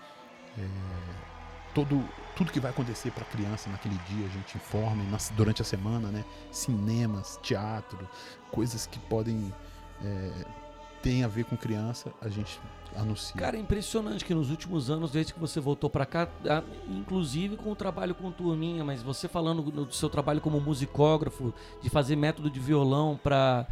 [0.58, 0.68] é,
[1.74, 2.04] todo,
[2.36, 5.04] tudo que vai acontecer para criança naquele dia, a gente informa
[5.36, 6.26] durante a semana, né?
[6.52, 8.10] Cinemas, teatro,
[8.52, 9.54] coisas que podem
[10.04, 10.46] é,
[11.02, 12.60] ter a ver com criança, a gente
[12.96, 13.40] anuncia.
[13.40, 16.28] Cara, é impressionante que nos últimos anos, desde que você voltou pra cá,
[16.88, 21.90] inclusive com o trabalho com turminha, mas você falando do seu trabalho como musicógrafo, de
[21.90, 23.68] fazer método de violão pra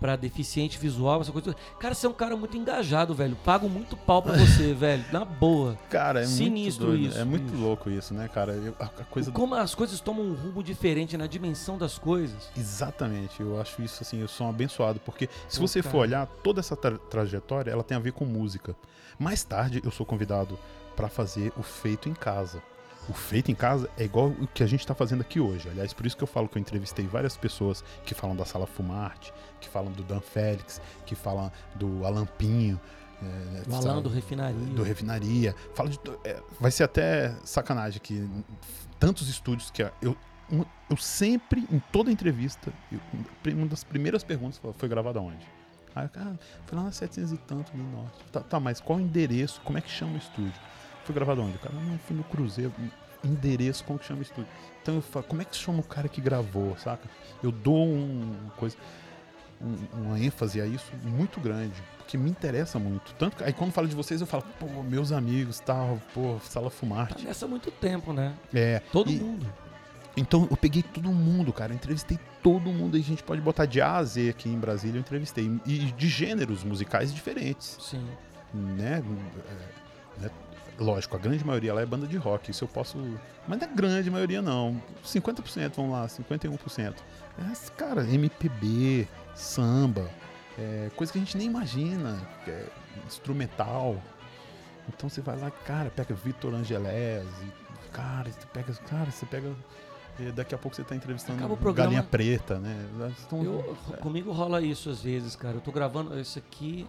[0.00, 1.54] pra deficiente visual, essa coisa.
[1.78, 3.36] Cara, você é um cara muito engajado, velho.
[3.44, 5.04] Pago muito pau pra você, velho.
[5.12, 5.76] Na boa.
[5.90, 7.10] Cara, é Sinistro muito doido.
[7.12, 7.62] isso, É muito bicho.
[7.62, 8.52] louco isso, né, cara?
[8.52, 12.50] Eu- a, a coisa Como as coisas tomam um rumo diferente na dimensão das coisas.
[12.56, 15.92] Exatamente, eu acho isso assim, eu sou um abençoado, porque se Pô, você cara.
[15.92, 18.74] for olhar toda essa tra- trajetória, ela tem a ver com música.
[19.18, 20.58] Mais tarde eu sou convidado
[20.96, 22.62] para fazer o feito em casa.
[23.08, 25.68] O feito em casa é igual o que a gente está fazendo aqui hoje.
[25.68, 28.66] Aliás, por isso que eu falo que eu entrevistei várias pessoas que falam da Sala
[28.66, 32.78] Fumarte, que falam do Dan Félix, que falam do Alan Pinho.
[33.22, 34.02] é, O Alan sabe?
[34.02, 34.66] do Refinaria.
[34.74, 35.54] do refinaria.
[35.74, 38.28] Fala de, é, vai ser até sacanagem que
[38.98, 40.16] tantos estúdios que eu
[40.90, 43.00] eu sempre em toda entrevista eu-
[43.54, 45.46] uma das primeiras perguntas foi, foi gravada onde?
[45.94, 48.24] Aí, cara, foi lá na 700 e tanto no norte.
[48.32, 49.60] Tá, tá, mas qual o endereço?
[49.64, 50.52] Como é que chama o estúdio?
[51.04, 51.56] Foi gravado onde?
[51.56, 52.72] O cara, não, fui no Cruzeiro.
[53.22, 54.46] Endereço, como que chama o estúdio?
[54.82, 57.06] Então eu falo, como é que chama o cara que gravou, saca?
[57.42, 58.76] Eu dou um, uma coisa,
[59.60, 63.12] um- uma ênfase a isso muito grande, porque me interessa muito.
[63.18, 66.70] Tanto que, aí quando falo de vocês, eu falo, pô, meus amigos, tal, pô, Sala
[66.70, 67.22] Tá Fumarte.
[67.24, 68.34] nessa há muito tempo, né?
[68.54, 69.46] É, Todo e- mundo.
[70.16, 71.72] Então eu peguei todo mundo, cara.
[71.72, 72.96] eu Entrevistei todo mundo.
[72.96, 74.96] E a gente pode botar de A a Z aqui em Brasília.
[74.96, 75.60] Eu entrevistei.
[75.64, 77.76] E de gêneros musicais diferentes.
[77.80, 78.04] Sim.
[78.52, 79.02] Né?
[80.18, 80.30] É, né?
[80.80, 82.50] Lógico, a grande maioria lá é banda de rock.
[82.50, 82.96] Isso eu posso.
[83.46, 84.80] Mas não é grande maioria, não.
[85.04, 86.94] 50%, vamos lá, 51%.
[87.38, 90.10] É, cara, MPB, samba,
[90.58, 92.18] é, coisa que a gente nem imagina.
[92.48, 92.64] é
[93.06, 94.00] instrumental.
[94.88, 99.52] Então você vai lá, cara, pega Vitor Angelés, e, cara, você pega, cara, você pega.
[100.34, 102.76] Daqui a pouco você tá entrevistando Acaba o programa- Galinha Preta, né?
[103.26, 105.54] Então, Eu, comigo rola isso às vezes, cara.
[105.56, 106.86] Eu tô gravando esse aqui,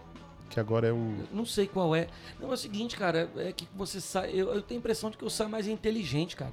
[0.52, 0.96] Que agora é o.
[0.96, 2.08] eu não sei qual é.
[2.38, 4.32] Não, é o seguinte, cara, é que você sai.
[4.34, 6.52] Eu, eu tenho a impressão de que eu saio mais inteligente, cara.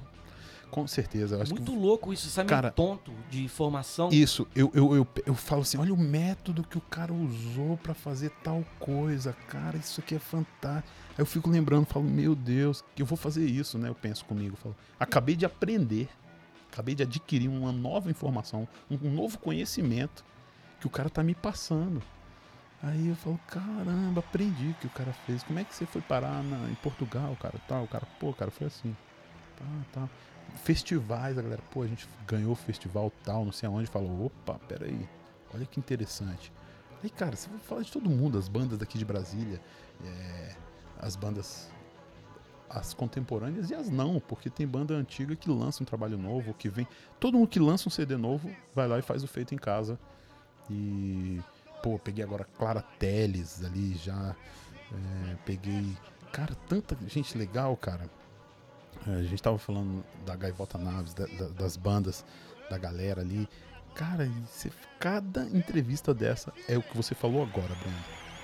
[0.70, 1.78] Com certeza, eu acho Muito que.
[1.78, 4.08] louco isso, sai Cara, meio tonto de informação.
[4.10, 7.92] Isso, eu, eu, eu, eu falo assim, olha o método que o cara usou pra
[7.92, 10.88] fazer tal coisa, cara, isso aqui é fantástico.
[11.10, 13.88] Aí eu fico lembrando, falo, meu Deus, que eu vou fazer isso, né?
[13.88, 16.08] Eu penso comigo, falo, acabei de aprender,
[16.72, 20.24] acabei de adquirir uma nova informação, um, um novo conhecimento
[20.78, 22.00] que o cara tá me passando.
[22.82, 25.42] Aí eu falo, caramba, aprendi o que o cara fez.
[25.42, 27.58] Como é que você foi parar na- em Portugal, cara?
[27.68, 28.96] Tal, o cara, pô, cara, foi assim.
[29.58, 30.08] Tá, tá.
[30.64, 34.54] Festivais, a galera, pô, a gente ganhou o festival tal, não sei aonde, falou, opa,
[34.66, 35.06] peraí,
[35.54, 36.50] olha que interessante.
[37.02, 39.60] Aí, cara, você vai falar de todo mundo, as bandas daqui de Brasília,
[40.04, 40.54] é,
[40.98, 41.70] as bandas,
[42.68, 46.68] as contemporâneas e as não, porque tem banda antiga que lança um trabalho novo, que
[46.68, 46.86] vem,
[47.18, 49.98] todo mundo que lança um CD novo, vai lá e faz o feito em casa.
[50.68, 51.40] E,
[51.82, 54.34] pô, peguei agora Clara Teles ali já,
[54.92, 55.96] é, peguei,
[56.32, 58.08] cara, tanta gente legal, cara.
[59.06, 62.24] É, a gente tava falando da Gaivota Naves, da- da- das bandas,
[62.68, 63.48] da galera ali.
[63.94, 67.96] Cara, você- cada entrevista dessa é o que você falou agora, Bruno.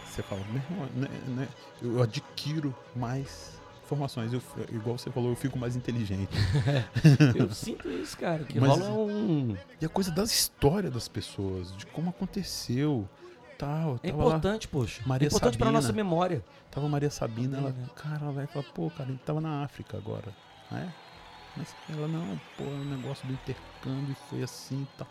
[0.06, 1.48] Você fala, meu irmão, né, né,
[1.82, 4.32] eu adquiro mais informações.
[4.32, 6.30] Eu, igual você falou, eu fico mais inteligente.
[7.36, 9.54] Eu sinto isso, cara, que Mas- rola um.
[9.80, 13.06] E a coisa das histórias das pessoas, de como aconteceu,
[13.58, 13.98] tal.
[14.02, 15.02] É tava lá- importante, poxa.
[15.06, 15.80] Maria é importante pra Sabina.
[15.80, 16.44] nossa memória.
[16.70, 17.86] Tava Maria Sabina, ela, É, né?
[17.96, 20.32] cara, ela vai falar, pô, cara, ele tava na África agora,
[20.70, 20.92] né?
[21.56, 25.06] Mas ela, não, pô, é um negócio do intercâmbio e foi assim e tal.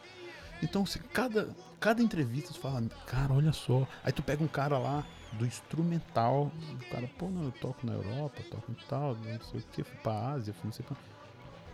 [0.62, 3.86] Então, se cada, cada entrevista tu fala, cara, olha só.
[4.04, 7.94] Aí tu pega um cara lá do instrumental, o cara, pô, não, eu toco na
[7.94, 10.96] Europa, toco em tal, não sei o que, fui pra Ásia, fui não sei pra.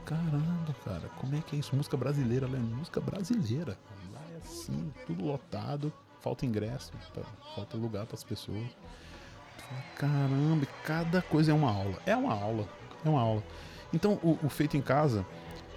[0.06, 1.76] Caramba, cara, como é que é isso?
[1.76, 2.58] Música brasileira, né?
[2.58, 3.78] Música brasileira.
[4.12, 7.24] Lá é assim, tudo lotado, falta ingresso, pra-
[7.56, 8.64] falta lugar pras pessoas.
[9.58, 11.98] Tu fala, Caramba, cada coisa é uma aula.
[12.06, 12.68] É uma aula,
[13.04, 13.44] é uma aula.
[13.94, 15.26] Então, o, o feito em casa,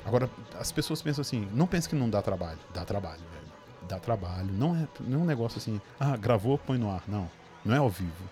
[0.05, 2.59] agora, as pessoas pensam assim, não pensa que não dá trabalho.
[2.73, 3.53] Dá trabalho, velho.
[3.89, 4.53] Dá trabalho.
[4.53, 7.03] Não é, não é um negócio assim, ah, gravou, põe no ar.
[7.09, 7.29] Não,
[7.65, 8.25] não é ao vivo.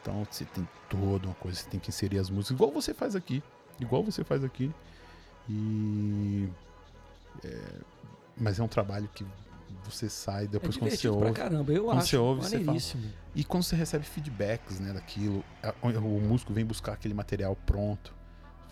[0.00, 3.14] Então, você tem toda uma coisa, você tem que inserir as músicas, igual você faz
[3.16, 3.42] aqui.
[3.80, 4.72] Igual você faz aqui.
[5.48, 6.48] E...
[7.44, 7.80] é,
[8.36, 9.26] mas é um trabalho que
[9.84, 11.40] você sai, É depois quando você divertido pra ouve...
[11.40, 12.08] caramba, eu quando acho.
[12.08, 12.78] você ouve, você fala.
[13.34, 18.14] E quando você recebe feedbacks, né, daquilo, a- o, músico vem buscar aquele material pronto.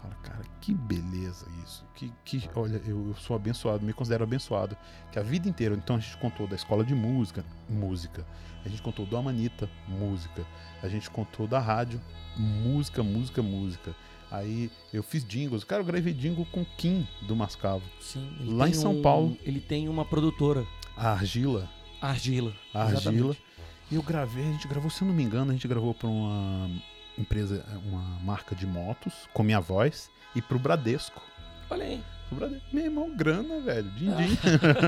[0.02, 1.84] Fala, cara, que beleza isso.
[1.94, 4.76] Que, que olha, eu, eu sou abençoado, me considero abençoado.
[5.10, 8.26] Que a vida inteira, então a gente contou da escola de música, música.
[8.64, 10.44] A gente contou do Amanita, música.
[10.82, 12.00] A gente contou da rádio,
[12.36, 13.94] música, música, música.
[14.30, 15.64] Aí eu fiz jingles.
[15.64, 17.84] Cara, eu gravei jingle com o Kim do Mascavo.
[18.00, 19.36] Sim, ele Lá em São um- Paulo.
[19.42, 20.66] Ele tem uma produtora,
[20.96, 21.68] A Argila.
[22.00, 22.52] Argila.
[22.72, 23.00] a Argila.
[23.00, 23.42] exatamente.
[23.90, 26.08] E eu gravei, a gente gravou, se eu não me engano, a gente gravou para
[26.08, 26.70] uma
[27.18, 31.22] empresa, uma marca de motos, com minha voz, e pro Bradesco.
[31.70, 32.02] Olha aí.
[32.30, 34.36] brother, meu irmão, grana, velho, din-din.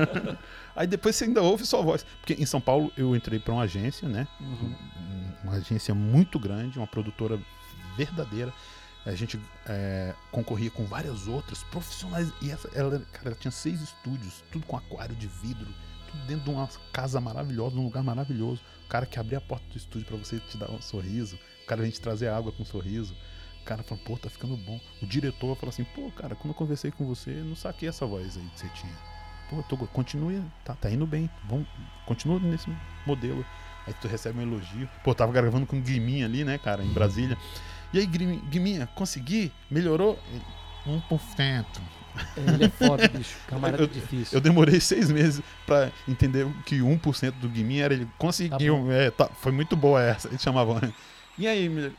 [0.75, 2.05] Aí depois você ainda ouve sua voz.
[2.19, 4.27] Porque em São Paulo eu entrei pra uma agência, né?
[4.39, 4.75] Uhum.
[5.43, 7.39] Uma agência muito grande, uma produtora
[7.95, 8.53] verdadeira.
[9.05, 12.31] A gente é, concorria com várias outras profissionais.
[12.41, 15.67] E essa, ela, cara, ela tinha seis estúdios, tudo com aquário de vidro,
[16.11, 18.61] tudo dentro de uma casa maravilhosa, num lugar maravilhoso.
[18.85, 21.37] O cara que abria a porta do estúdio pra você te dar um sorriso.
[21.63, 23.13] O cara vem te trazer água com um sorriso.
[23.61, 24.79] O cara fala, pô, tá ficando bom.
[25.01, 28.37] O diretor fala assim, pô, cara, quando eu conversei com você, não saquei essa voz
[28.37, 28.93] aí que você tinha.
[29.49, 31.29] Pô, tô, continue, tá, tá indo bem.
[31.49, 31.67] Vamos,
[32.05, 32.69] continua nesse
[33.05, 33.45] modelo.
[33.85, 34.89] Aí tu recebe um elogio.
[35.03, 37.37] Pô, tava gravando com o Guiminha ali, né, cara, em Brasília.
[37.93, 39.51] E aí, Guiminha, consegui?
[39.71, 40.19] Melhorou?
[40.31, 40.43] Ele,
[41.09, 41.65] 1%.
[42.35, 43.35] Ele é foda, bicho.
[43.47, 44.37] Camarada Eu- difícil.
[44.37, 48.07] Eu demorei seis meses pra entender que 1% do Guiminha era ele.
[48.17, 50.27] Conseguiu, é, tá, foi muito boa essa.
[50.27, 50.79] Ele chamava.
[50.81, 50.93] né?
[51.37, 51.91] E aí,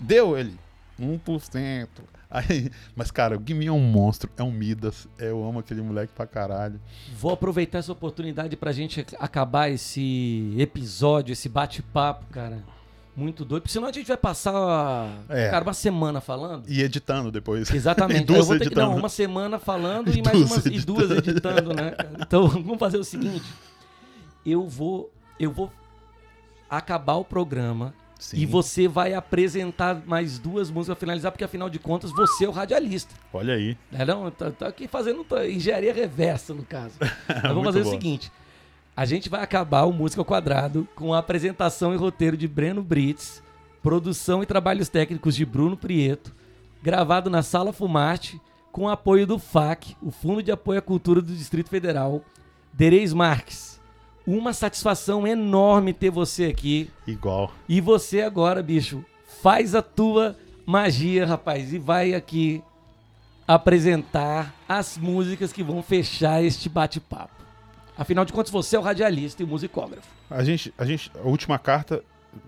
[0.00, 0.56] deu ele?
[1.00, 1.88] 1%.
[2.30, 5.08] Aí, mas, cara, o Guiminha é um monstro, é um Midas.
[5.18, 6.78] Eu amo aquele moleque pra caralho.
[7.18, 12.62] Vou aproveitar essa oportunidade pra gente acabar esse episódio, esse bate-papo, cara.
[13.18, 13.62] Muito doido.
[13.62, 15.50] Porque senão a gente vai passar, É.
[15.50, 16.64] cara, uma semana falando.
[16.68, 17.68] E editando depois.
[17.68, 18.24] Exatamente.
[18.24, 18.90] Duas eu vou ter que, editando.
[18.92, 21.94] não, uma semana falando E e, mais duas umas, e duas editando, né?
[22.20, 23.44] Então vamos fazer o seguinte.
[24.46, 25.68] Eu vou, eu vou
[26.70, 28.36] acabar o programa Sim.
[28.38, 32.48] e você vai apresentar mais duas músicas pra finalizar, porque afinal de contas você é
[32.48, 33.12] o radialista.
[33.32, 33.76] Olha aí.
[34.06, 34.30] Não?
[34.30, 36.94] Tá, tá aqui fazendo tá, engenharia reversa, no caso.
[37.00, 37.90] Nós vamos fazer o bom.
[37.90, 38.30] seguinte.
[38.98, 42.82] A gente vai acabar o Música ao Quadrado com a apresentação e roteiro de Breno
[42.82, 43.40] Brits,
[43.80, 46.34] produção e trabalhos técnicos de Bruno Prieto,
[46.82, 48.40] gravado na Sala Fumarte,
[48.72, 52.24] com apoio do FAC, o Fundo de Apoio à Cultura do Distrito Federal,
[52.72, 53.80] Dereis Marques.
[54.26, 56.90] Uma satisfação enorme ter você aqui.
[57.06, 57.52] Igual.
[57.68, 59.04] E você agora, bicho,
[59.40, 60.36] faz a tua
[60.66, 62.64] magia, rapaz, e vai aqui
[63.46, 67.37] apresentar as músicas que vão fechar este bate-papo.
[67.98, 70.08] Afinal de contas, você é o radialista e o musicógrafo.
[70.30, 72.02] A gente, a gente, a última carta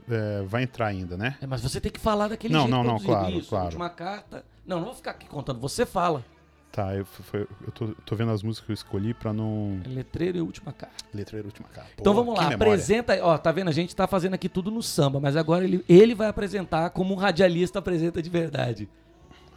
[0.09, 1.37] é, vai entrar ainda, né?
[1.43, 2.71] É, mas você tem que falar daquele Não, jeito.
[2.71, 3.13] não, não, produzido.
[3.13, 3.65] claro, Isso, claro.
[3.67, 4.45] Última carta.
[4.65, 5.59] Não, não vou ficar aqui contando.
[5.61, 6.25] Você fala.
[6.71, 9.81] Tá, eu, foi- eu tô, tô vendo as músicas que eu escolhi pra não.
[9.85, 11.05] É letreiro e última carta.
[11.13, 11.91] Letreira última carta.
[11.99, 13.19] Então Pô, vamos lá, apresenta.
[13.23, 13.67] Ó, tá vendo?
[13.69, 17.13] A gente tá fazendo aqui tudo no samba, mas agora ele, ele vai apresentar como
[17.13, 18.89] um radialista apresenta de verdade.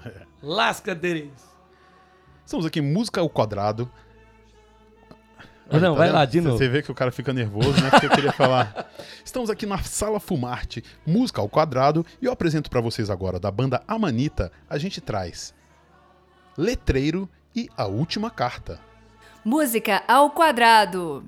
[0.42, 1.32] Lasca deles.
[2.44, 3.88] Estamos aqui, em música ao quadrado.
[5.72, 6.16] Não, vai vendo?
[6.16, 6.58] lá, de Você- novo.
[6.58, 7.90] Você vê que o cara fica nervoso, né?
[7.90, 8.88] Porque eu queria falar.
[9.24, 13.50] Estamos aqui na Sala Fumarte, música ao quadrado, e eu apresento pra vocês agora, da
[13.50, 15.54] banda Amanita, a gente traz
[16.58, 18.80] Letreiro e a Última Carta.
[19.44, 21.24] Música ao quadrado.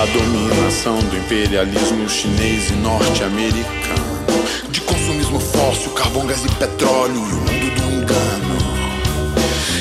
[0.00, 4.24] A dominação do imperialismo chinês e norte-americano.
[4.70, 8.56] De consumismo fóssil, carvão, gás e petróleo e o mundo do engano.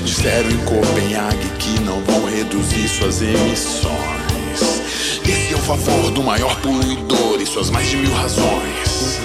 [0.04, 4.84] Disseram em Copenhague que não vão reduzir suas emissões.
[5.24, 9.22] Esse é o favor do maior poluidor e suas mais de mil razões.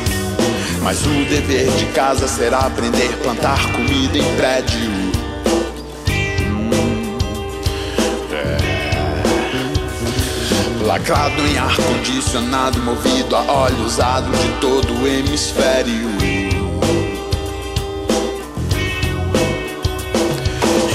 [0.81, 5.04] Mas o dever de casa será aprender a plantar comida em prédio.
[10.95, 16.09] Lacrado em ar-condicionado, movido a óleo usado de todo o hemisfério.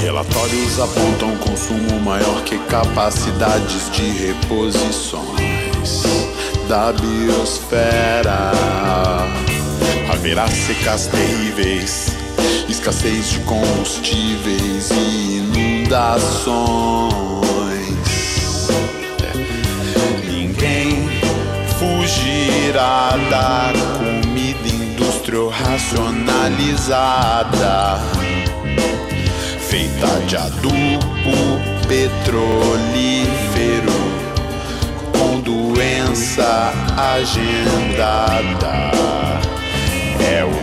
[0.00, 6.02] Relatórios apontam consumo maior que capacidades de reposições
[6.66, 8.52] da biosfera.
[10.10, 12.16] Haverá secas terríveis,
[12.70, 17.49] escassez de combustíveis e inundações.
[23.98, 27.98] Comida industrial racionalizada,
[29.58, 31.58] feita de adubo
[31.88, 33.92] petrolífero,
[35.12, 38.70] com doença agendada.
[40.20, 40.54] É o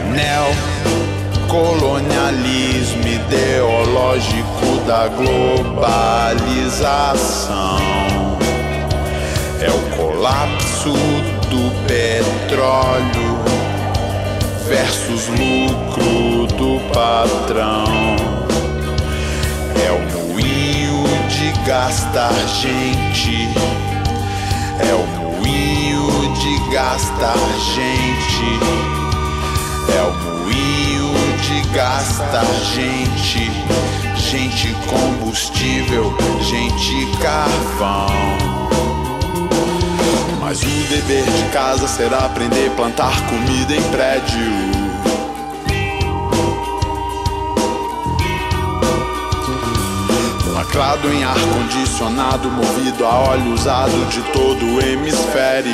[1.49, 7.77] neocolonialismo ideológico da globalização.
[9.59, 10.93] É o colapso
[11.49, 13.37] do petróleo
[14.67, 17.85] versus lucro do patrão.
[19.85, 23.47] É o moinho de gastar gente.
[24.79, 27.37] É o moinho de gastar
[27.75, 28.59] gente.
[29.95, 33.51] É o moinho de gastar gente.
[34.15, 38.57] Gente combustível, gente carvão.
[40.49, 44.47] Mas o dever de casa será aprender a plantar comida em prédio.
[50.53, 55.73] Lacrado em ar-condicionado, movido a óleo usado de todo o hemisfério.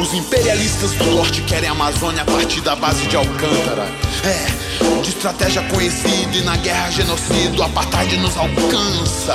[0.00, 3.86] Os imperialistas do norte querem a Amazônia a partir da base de Alcântara.
[4.24, 4.59] É,
[5.02, 9.34] de estratégia conhecida e na guerra genocídio, a apartheid nos alcança.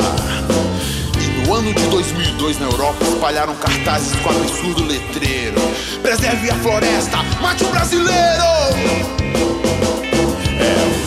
[1.19, 5.61] E no ano de 2002 na Europa espalharam cartazes com absurdo letreiro:
[6.01, 8.43] Preserve a floresta, mate o brasileiro!
[10.59, 10.97] É o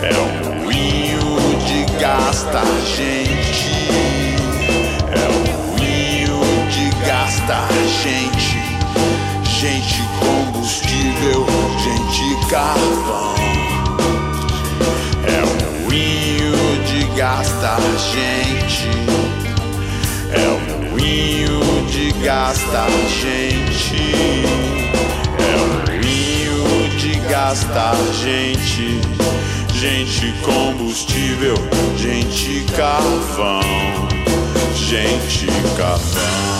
[0.00, 1.20] É um moinho
[1.66, 2.64] de gastar
[2.96, 3.70] gente.
[5.10, 6.40] É um moinho
[6.70, 7.68] de gastar
[8.02, 8.58] gente.
[9.58, 11.44] Gente combustível,
[11.82, 13.34] gente carvão.
[15.26, 17.80] É um moinho de gastar
[18.12, 19.37] gente.
[20.30, 21.60] É um moinho
[21.90, 23.96] de gastar gente.
[25.38, 29.00] É um moinho de gastar gente.
[29.74, 31.54] Gente combustível,
[31.96, 33.60] gente carvão.
[34.74, 36.57] Gente carvão.